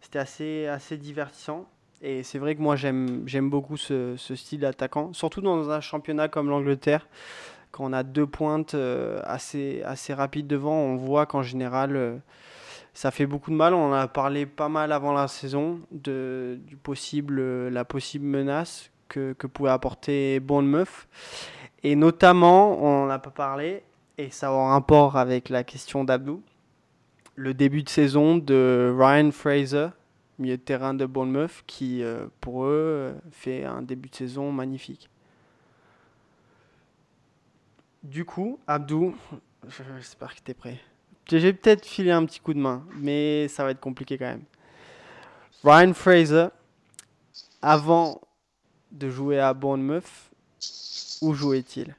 [0.00, 1.68] C'était assez, assez divertissant.
[2.00, 6.48] Et c'est vrai que moi, j'aime beaucoup ce style d'attaquant, surtout dans un championnat comme
[6.48, 7.06] l'Angleterre
[7.70, 12.16] quand on a deux pointes euh, assez, assez rapides devant, on voit qu'en général, euh,
[12.94, 13.74] ça fait beaucoup de mal.
[13.74, 18.24] On en a parlé pas mal avant la saison de du possible, euh, la possible
[18.24, 21.08] menace que, que pouvait apporter Bournemouth.
[21.82, 23.82] Et notamment, on n'en a pas parlé,
[24.16, 26.42] et ça a un rapport avec la question d'Abdou,
[27.36, 29.88] le début de saison de Ryan Fraser,
[30.40, 32.02] milieu de terrain de Bournemouth, qui,
[32.40, 35.08] pour eux, fait un début de saison magnifique.
[38.02, 39.16] Du coup, Abdou,
[39.96, 40.78] j'espère que tu es prêt.
[41.26, 44.44] J'ai peut-être filé un petit coup de main, mais ça va être compliqué quand même.
[45.62, 46.46] Ryan Fraser,
[47.60, 48.20] avant
[48.92, 50.30] de jouer à Bournemouth,
[51.20, 51.94] où jouait-il?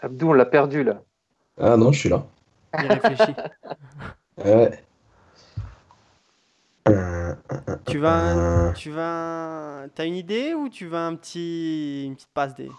[0.00, 1.00] Abdou, on l'a perdu là.
[1.58, 2.26] Ah non, je suis là.
[2.78, 3.34] Il réfléchit.
[4.44, 4.84] ouais.
[7.86, 12.54] Tu vas, tu vas, t'as une idée ou tu vas un petit, une petite passe
[12.54, 12.70] D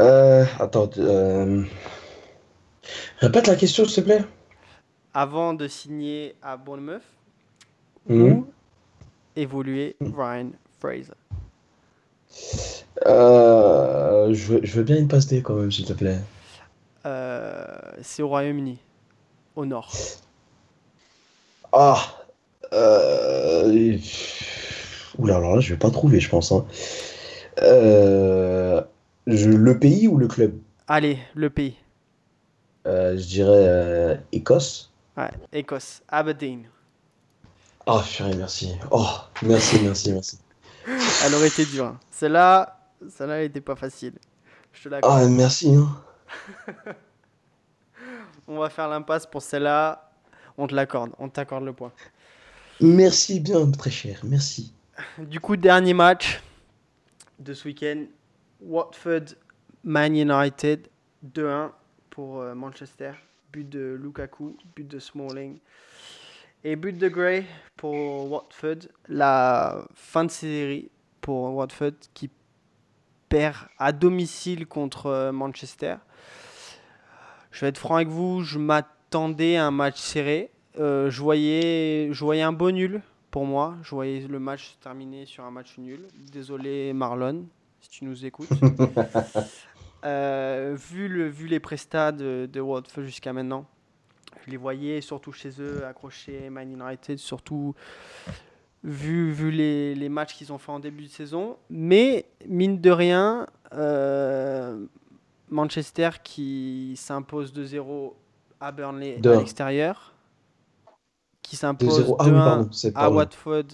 [0.00, 1.64] euh, Attends, euh...
[3.18, 4.24] répète la question s'il te plaît.
[5.12, 7.02] Avant de signer à Bournemouth,
[8.08, 8.22] mmh.
[8.22, 8.46] où
[9.36, 11.12] évoluait Ryan Fraser?
[13.06, 16.18] Euh, je, veux, je veux bien une passe D quand même s'il te plaît.
[17.04, 17.66] Euh,
[18.00, 18.78] C'est au Royaume-Uni,
[19.56, 19.92] au nord.
[21.72, 21.98] Ah
[22.72, 23.98] euh...
[25.18, 26.52] Oula, alors là, je vais pas trouver, je pense.
[26.52, 26.64] Hein.
[27.62, 28.82] Euh...
[29.26, 29.50] Je...
[29.50, 30.54] Le pays ou le club?
[30.88, 31.76] Allez, le pays.
[32.86, 34.92] Euh, je dirais euh, Écosse.
[35.16, 36.64] Ouais, Écosse, Aberdeen.
[37.86, 38.74] Oh, chérie, merci.
[38.90, 39.06] Oh,
[39.42, 40.38] merci, merci, merci.
[41.24, 41.86] Elle aurait été dure.
[41.86, 42.00] Hein.
[42.10, 44.14] Celle-là, celle-là, elle était pas facile.
[44.72, 45.20] Je te l'accorde.
[45.22, 45.74] Ah, merci.
[45.74, 45.88] Hein.
[48.48, 50.10] on va faire l'impasse pour celle-là.
[50.58, 51.12] On te l'accorde.
[51.18, 51.92] On t'accorde le point.
[52.82, 54.20] Merci bien, très cher.
[54.24, 54.72] Merci.
[55.16, 56.42] Du coup, dernier match
[57.38, 58.06] de ce week-end.
[58.60, 59.36] Watford,
[59.84, 60.88] Man United,
[61.24, 61.70] 2-1
[62.10, 63.12] pour euh, Manchester.
[63.52, 65.58] But de Lukaku, but de Smalling.
[66.64, 67.44] Et but de Gray
[67.76, 68.88] pour Watford.
[69.08, 72.30] La fin de série pour Watford qui
[73.28, 75.96] perd à domicile contre Manchester.
[77.52, 80.51] Je vais être franc avec vous, je m'attendais à un match serré.
[80.78, 83.76] Euh, je, voyais, je voyais un beau nul pour moi.
[83.82, 86.00] Je voyais le match se terminer sur un match nul.
[86.32, 87.46] Désolé Marlon,
[87.80, 88.48] si tu nous écoutes.
[90.04, 93.66] euh, vu, le, vu les prestats de, de Watford jusqu'à maintenant,
[94.44, 97.74] je les voyais surtout chez eux accrocher Man United, surtout
[98.82, 101.56] vu, vu les, les matchs qu'ils ont fait en début de saison.
[101.70, 104.84] Mais mine de rien, euh,
[105.50, 108.14] Manchester qui s'impose 2-0
[108.60, 110.11] à Burnley à l'extérieur
[111.52, 113.64] qui s'impose 2-1 ah, oui, à Watford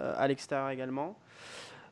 [0.00, 1.14] euh, à l'extérieur également.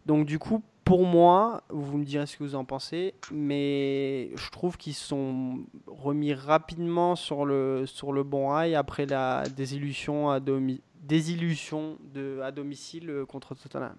[0.07, 4.51] Donc du coup, pour moi, vous me direz ce que vous en pensez, mais je
[4.51, 10.41] trouve qu'ils sont remis rapidement sur le, sur le bon rail après la désillusion à,
[11.03, 13.97] désillusion de, à domicile contre Tottenham.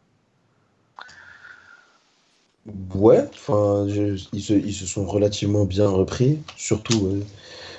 [2.95, 7.23] Ouais, enfin, ils, se, ils, se, sont relativement bien repris, surtout, euh,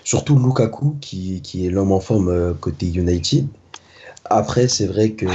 [0.09, 3.47] surtout Lukaku qui, qui est l'homme en forme euh, côté United.
[4.25, 5.27] Après, c'est vrai que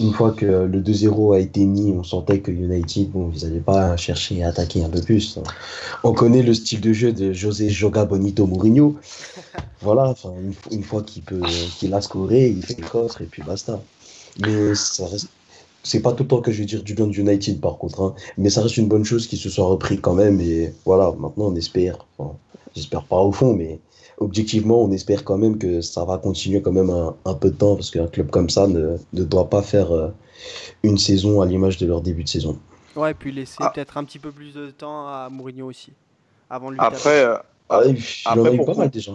[0.00, 3.58] une fois que le 2-0 a été mis, on sentait que United, bon, ils n'allaient
[3.58, 5.40] pas chercher à attaquer un peu plus.
[6.04, 8.96] On connaît le style de jeu de José Joga Bonito Mourinho.
[9.80, 10.32] Voilà, enfin,
[10.70, 11.40] une, fois qu'il peut,
[11.80, 13.82] qu'il a scoré, il fait le coffre et puis basta.
[14.40, 15.26] Mais ça reste,
[15.82, 18.00] c'est pas tout le temps que je vais dire du bien de United par contre,
[18.00, 18.14] hein.
[18.38, 21.46] mais ça reste une bonne chose qu'ils se soient repris quand même et voilà, maintenant
[21.46, 22.36] on espère, enfin,
[22.76, 23.80] j'espère pas au fond, mais
[24.22, 27.74] objectivement on espère quand même que ça va continuer quand même un, peu de temps
[27.74, 30.08] parce qu'un club comme ça ne, ne doit pas faire euh,
[30.82, 32.58] une saison à l'image de leur début de saison.
[32.96, 33.70] Ouais, et puis laisser ah.
[33.74, 35.92] peut-être un petit peu plus de temps à Mourinho aussi,
[36.50, 36.78] avant lui.
[36.80, 37.36] Après, euh,
[37.68, 39.12] ah, il après pour, pas mal déjà.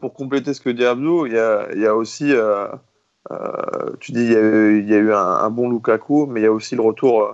[0.00, 2.68] Pour compléter ce que dit Abdou, il y a, y a aussi euh,
[3.30, 6.44] euh, tu dis il y a eu, y a eu un, bon Lukaku, mais il
[6.44, 7.32] y a aussi le retour euh,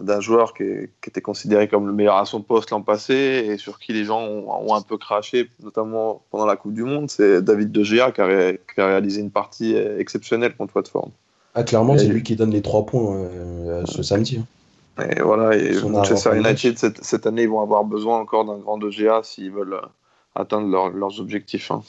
[0.00, 0.64] d'un joueur qui,
[1.06, 4.22] était considéré comme le meilleur à son poste l'an passé et sur qui les gens
[4.22, 7.10] ont, un peu craché, notamment pendant la Coupe du Monde.
[7.10, 8.26] C'est David De Gea qui a,
[8.76, 11.10] réalisé une partie exceptionnelle contre Watford.
[11.54, 14.38] Ah, clairement, c'est lui qui donne les trois points euh, ce samedi.
[14.38, 14.46] Hein.
[15.10, 18.90] Et voilà, et Manchester United cette, année, ils vont avoir besoin encore d'un grand De
[18.90, 19.80] Gea s'ils veulent
[20.34, 21.70] atteindre leurs objectifs.
[21.70, 21.82] Hein.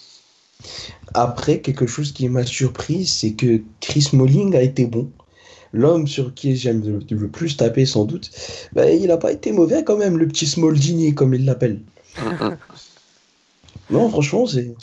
[1.13, 5.09] Après, quelque chose qui m'a surpris, c'est que Chris Molling a été bon.
[5.75, 8.31] L'homme sur qui j'aime le, plus taper, sans doute,
[8.71, 11.81] bah, il n'a pas été mauvais quand même, le petit Smaldini, comme il l'appelle.
[13.89, 14.73] non, franchement, c'est.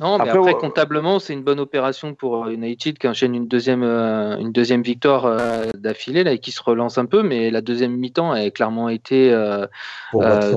[0.00, 3.84] Non, mais après, comptablement, c'est une bonne opération pour euh, United qui enchaîne une deuxième,
[3.84, 7.22] euh, une deuxième victoire euh, d'affilée là, et qui se relance un peu.
[7.22, 9.32] Mais la deuxième mi-temps a clairement été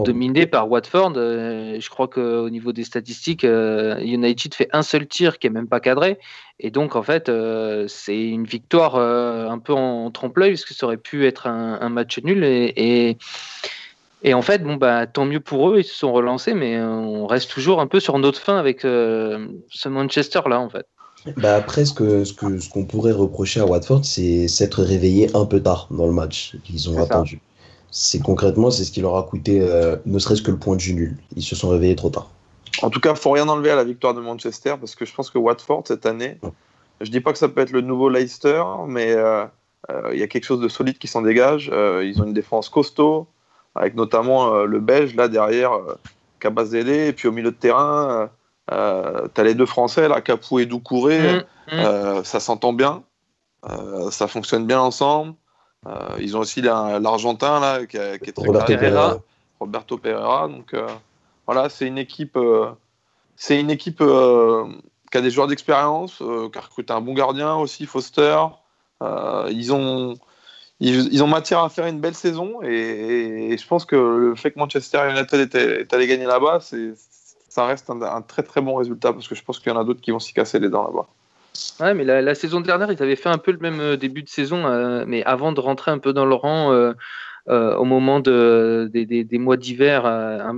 [0.04, 1.14] dominée par Watford.
[1.16, 5.80] je crois qu'au niveau des statistiques, United fait un seul tir qui est même pas
[5.80, 6.18] cadré.
[6.60, 7.32] Et donc, en fait,
[7.88, 12.20] c'est une victoire un peu en, trompe-l'œil, parce que ça aurait pu être un, match
[12.24, 12.44] nul.
[12.44, 13.18] et et
[14.26, 17.28] en fait, bon, bah, tant mieux pour eux, ils se sont relancés, mais euh, on
[17.28, 20.86] reste toujours un peu sur notre fin avec euh, ce Manchester-là, en fait.
[21.36, 25.36] Bah après, ce qu'on ce que, ce qu'on pourrait reprocher à Watford, c'est s'être réveillé
[25.36, 27.42] un peu tard dans le match qu'ils ont attendu.
[27.92, 30.82] C'est concrètement, c'est ce qui leur a coûté euh, ne serait-ce que le point de
[30.82, 31.18] vue nul.
[31.36, 32.30] Ils se sont réveillés trop tard.
[32.82, 35.30] En tout cas, faut rien enlever à la victoire de Manchester parce que je pense
[35.30, 36.38] que Watford cette année,
[37.02, 39.16] je dis pas que ça peut être le nouveau Leicester, mais
[40.14, 41.70] il y a quelque chose de solide qui s'en dégage.
[41.74, 43.28] ils ont une défense costaud
[43.78, 45.72] avec notamment euh, le Belge là derrière
[46.40, 48.30] Cabazele, euh, et puis au milieu de terrain,
[48.72, 52.24] euh, tu as les deux Français, là, Capou et Doucouré, mm, mm.
[52.24, 53.04] ça s'entend bien,
[54.12, 55.34] ça fonctionne bien ensemble.
[56.20, 59.18] ils ont aussi l'Argentin là, qui, est très Roberto Pereira.
[59.60, 60.48] Roberto Pereira.
[60.48, 60.76] Donc
[61.46, 62.38] voilà, c'est une équipe,
[63.36, 64.04] c'est une équipe
[65.12, 68.38] qui a des joueurs d'expérience, qui a recruté un bon gardien aussi, Foster.
[69.50, 70.16] ils ont
[70.80, 74.60] ils, ont matière à faire une belle saison et, je pense que le fait que
[74.60, 76.60] Manchester United est, allé gagner là-bas,
[77.50, 79.84] ça reste un, très très bon résultat parce que je pense qu'il y en a
[79.84, 81.08] d'autres qui vont s'y casser les dents là-bas.
[81.80, 84.30] Ouais, mais la, saison dernière, ils avaient fait un peu le même euh, début de
[84.30, 86.94] saison, euh, mais avant de rentrer un peu dans le rang euh,
[87.48, 90.06] au moment de, des, mois d'hiver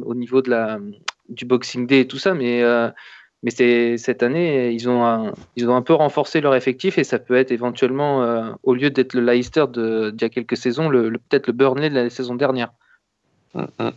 [0.05, 0.80] au niveau de la,
[1.30, 2.61] du Boxing Day et tout ça, mais
[3.42, 7.20] mais cette année, ils ont, un, ils ont un peu renforcé leur effectif et ça
[7.20, 11.12] peut être éventuellement, euh, au lieu d'être le Leicester d'il y a quelques saisons, le,
[11.12, 12.74] peut-être le Burnley de la saison dernière.
[13.56, 13.94] Mm-hmm.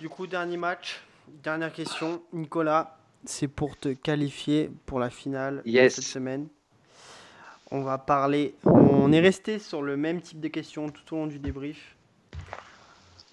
[0.00, 1.00] Du coup, dernier match,
[1.44, 2.22] dernière question.
[2.32, 6.48] Nicolas, c'est pour te qualifier pour la finale de cette semaine.
[7.70, 8.54] On va parler.
[8.64, 11.96] On est resté sur le même type de questions tout au long du débrief.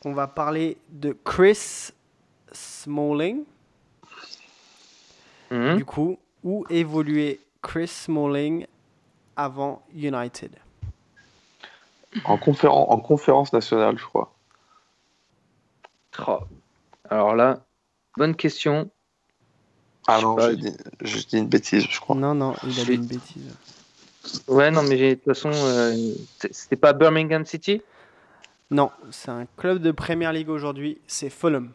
[0.05, 1.89] On va parler de Chris
[2.51, 3.43] Smalling.
[5.51, 5.77] Mhm.
[5.77, 8.65] Du coup, où évoluait Chris Smalling
[9.35, 10.55] avant United?
[12.25, 14.33] En, conférence, en conférence nationale, je crois.
[16.27, 16.39] Oh.
[17.09, 17.65] Alors là,
[18.17, 18.89] bonne question.
[20.07, 22.15] Ah non, je dis, une bêtise, je crois.
[22.15, 23.55] Non, non, il a dit une bêtise.
[24.47, 26.13] Ouais, non, mais de toute façon, euh,
[26.51, 27.81] c'était pas Birmingham City?
[28.71, 31.71] Non, c'est un club de Premier League aujourd'hui, c'est Fulham.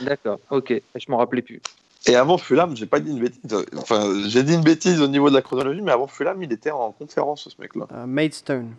[0.00, 1.60] D'accord, ok, je m'en rappelais plus.
[2.06, 3.40] Et avant Fulham, j'ai pas dit une bêtise.
[3.76, 6.70] Enfin, j'ai dit une bêtise au niveau de la chronologie, mais avant Fulham, il était
[6.70, 7.86] en conférence, ce mec-là.
[7.94, 8.74] À Maidstone.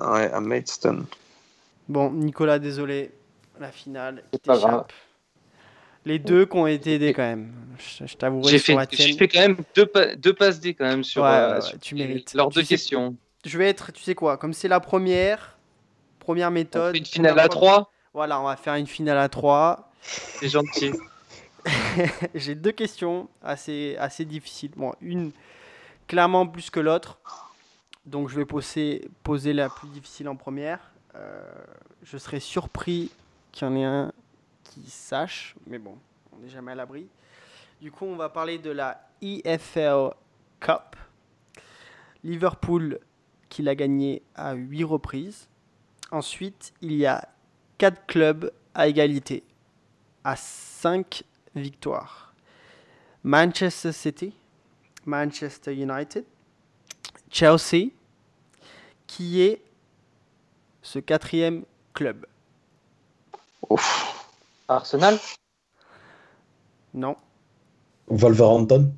[0.00, 1.04] Ouais, à Maidstone.
[1.88, 3.12] Bon, Nicolas, désolé.
[3.60, 4.92] La finale t'échappe.
[6.06, 7.52] Les deux qui ont été aidés quand même.
[8.04, 11.22] Je, t'avouerai j'ai fait, j'ai fait quand même deux, deux passes D quand même sur,
[11.22, 12.34] ouais, euh, tu mérites.
[12.34, 13.16] leurs deux questions.
[13.46, 15.56] je vais être, tu sais quoi, comme c'est la première,
[16.18, 16.92] première On méthode.
[16.92, 17.90] fait une finale à première fois- 3.
[18.12, 19.90] Voilà, on va faire une finale à 3.
[20.02, 20.92] C'est gentil.
[22.34, 24.72] J'ai deux questions assez, assez difficiles.
[24.76, 25.32] Bon, une
[26.06, 27.18] clairement plus que l'autre.
[28.06, 30.92] Donc je vais poser, poser la plus difficile en première.
[31.14, 31.42] Euh,
[32.02, 33.10] je serais surpris
[33.52, 34.12] qu'il y en ait un
[34.64, 35.96] qui sache, mais bon,
[36.32, 37.06] on n'est jamais à l'abri.
[37.80, 40.10] Du coup, on va parler de la EFL
[40.60, 40.96] Cup.
[42.22, 42.98] Liverpool
[43.48, 45.48] qui l'a gagné à 8 reprises.
[46.10, 47.28] Ensuite, il y a
[47.78, 49.44] 4 clubs à égalité,
[50.24, 51.24] à 5
[51.54, 52.32] victoires.
[53.22, 54.34] Manchester City,
[55.06, 56.24] Manchester United,
[57.30, 57.90] Chelsea,
[59.06, 59.62] qui est
[60.82, 62.26] ce quatrième club?
[63.70, 64.28] Ouf.
[64.68, 65.18] Arsenal?
[66.92, 67.16] Non,
[68.08, 68.92] Wolverhampton?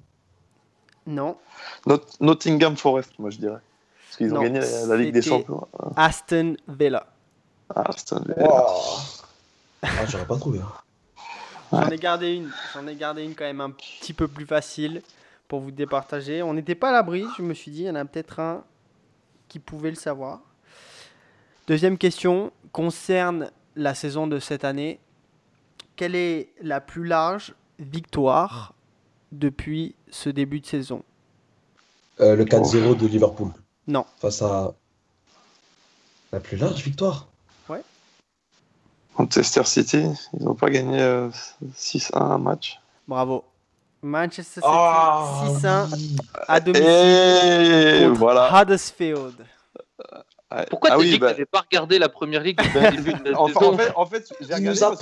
[1.06, 1.38] Non.
[1.86, 3.60] Not- Nottingham Forest, moi je dirais.
[4.06, 5.66] Parce qu'ils ont Non, gagné la, la Ligue des Champions.
[5.96, 7.06] Aston Villa.
[7.74, 8.24] Ah, c'est un-
[9.82, 10.60] Ah, j'aurais pas trouvé.
[10.60, 10.72] hein.
[11.72, 15.02] J'en ai gardé une, j'en ai gardé une quand même un petit peu plus facile
[15.48, 16.42] pour vous départager.
[16.42, 18.64] On n'était pas à l'abri, je me suis dit, il y en a peut-être un
[19.48, 20.40] qui pouvait le savoir.
[21.66, 25.00] Deuxième question concerne la saison de cette année.
[25.96, 28.74] Quelle est la plus large victoire
[29.32, 31.02] depuis ce début de saison?
[32.20, 33.48] Euh, le 4-0 de Liverpool.
[33.86, 34.04] Non.
[34.18, 34.74] Face à
[36.32, 37.28] la plus large victoire?
[39.18, 40.04] Manchester City,
[40.38, 41.28] ils n'ont pas gagné euh,
[41.74, 42.80] 6-1 un match.
[43.08, 43.44] Bravo.
[44.02, 46.16] Manchester City Ah, 6-1 oui.
[46.48, 48.62] à domicile Et contre voilà.
[48.62, 49.34] Huddersfield.
[50.70, 53.40] Pourquoi Ah t'as oui, dit que bah, t'avais pas regardé la première ligue de la
[53.40, 54.96] en, fa- saison en fait, en fait, j'ai Il regardé nous a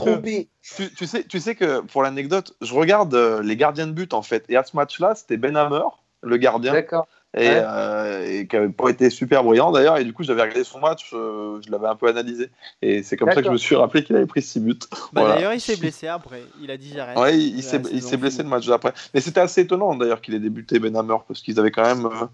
[0.62, 4.14] tu, tu sais, tu sais que pour l'anecdote, je regarde euh, les gardiens de but
[4.14, 4.44] en fait.
[4.48, 5.82] Et à ce match-là, c'était Ben Hammer,
[6.22, 7.06] le gardien, D'accord.
[7.36, 7.62] Et, Ouais.
[7.64, 9.98] euh, et qui n'avait pas été super brillant d'ailleurs.
[9.98, 12.50] Et du coup, j'avais regardé son match, euh, je l'avais un peu analysé.
[12.80, 14.78] Et c'est comme ça que je me suis rappelé qu'il avait pris 6 buts.
[14.90, 15.34] Bah, Voilà.
[15.34, 16.42] D'ailleurs, il s'est blessé après.
[16.60, 17.18] Il a dit j'arrête.
[17.18, 18.92] Ouais, il, il s'est il saison s'est blessé le match d'après.
[19.12, 22.06] Mais c'était assez étonnant d'ailleurs qu'il ait débuté Ben Hammer parce qu'ils avaient quand même
[22.06, 22.26] euh,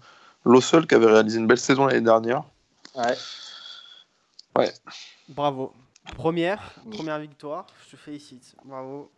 [0.45, 2.43] Lossel qui avait réalisé une belle saison l'année dernière.
[2.95, 4.69] Ouais.
[5.29, 5.73] Bravo.
[6.15, 7.65] Première, première victoire.
[7.85, 8.55] Je te félicite.
[8.65, 9.09] Bravo.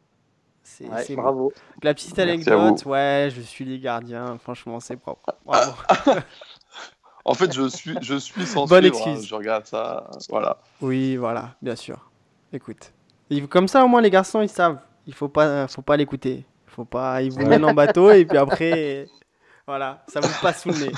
[0.63, 1.51] C'est Ouais, bravo.
[1.83, 4.37] La petite anecdote, ouais, je suis les gardiens.
[4.41, 5.33] Franchement, c'est propre.
[5.45, 5.73] Bravo.
[7.25, 9.23] En fait, je suis, je suis sans Bonne suivre, excuse.
[9.23, 9.27] hein.
[9.29, 10.09] Je regarde ça.
[10.29, 10.57] Voilà.
[10.81, 12.09] oui, voilà, bien sûr.
[12.51, 12.91] Écoute.
[13.49, 14.77] Comme ça, au moins, les garçons, ils savent.
[15.07, 16.45] Il faut pas, faut pas l'écouter.
[16.67, 17.21] Faut pas.
[17.21, 17.45] Ils vous Ouais.
[17.45, 19.07] mènent en bateau et puis après,
[19.67, 20.91] voilà, ça vous passe sous le nez.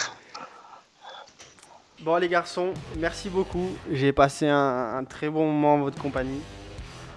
[2.01, 3.69] Bon, les garçons, merci beaucoup.
[3.91, 6.41] J'ai passé un, un très bon moment en votre compagnie.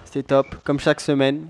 [0.05, 1.47] C'était top, comme chaque semaine.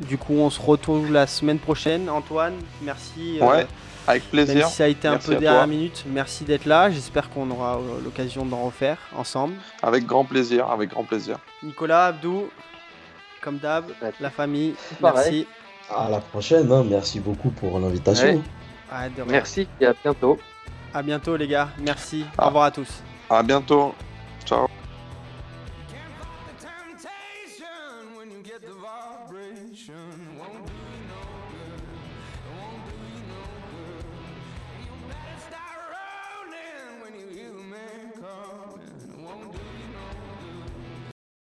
[0.00, 2.08] Du coup, on se retrouve la semaine prochaine.
[2.08, 3.38] Antoine, merci.
[3.40, 3.66] euh, Ouais,
[4.06, 4.66] avec Même plaisir.
[4.68, 5.66] si ça a été un Merci peu à dernière toi.
[5.66, 6.90] minute, merci d'être là.
[6.90, 9.54] J'espère qu'on aura euh, l'occasion d'en refaire ensemble.
[9.82, 11.38] Avec grand plaisir, avec grand plaisir.
[11.62, 12.48] Nicolas, Abdou,
[13.42, 14.12] comme d'hab, Ouais.
[14.20, 15.46] la famille, Pareil.
[15.46, 15.46] merci.
[15.94, 16.70] À la prochaine.
[16.72, 16.84] hein.
[16.88, 18.26] Merci beaucoup pour l'invitation.
[18.28, 18.40] Ouais.
[18.90, 19.04] Ah.
[19.28, 20.38] Merci et à bientôt.
[20.94, 21.68] À bientôt, les gars.
[21.78, 22.24] Merci.
[22.38, 22.44] Ah.
[22.44, 22.88] Au revoir à tous.
[23.28, 23.94] À bientôt.
[24.46, 24.66] Ciao.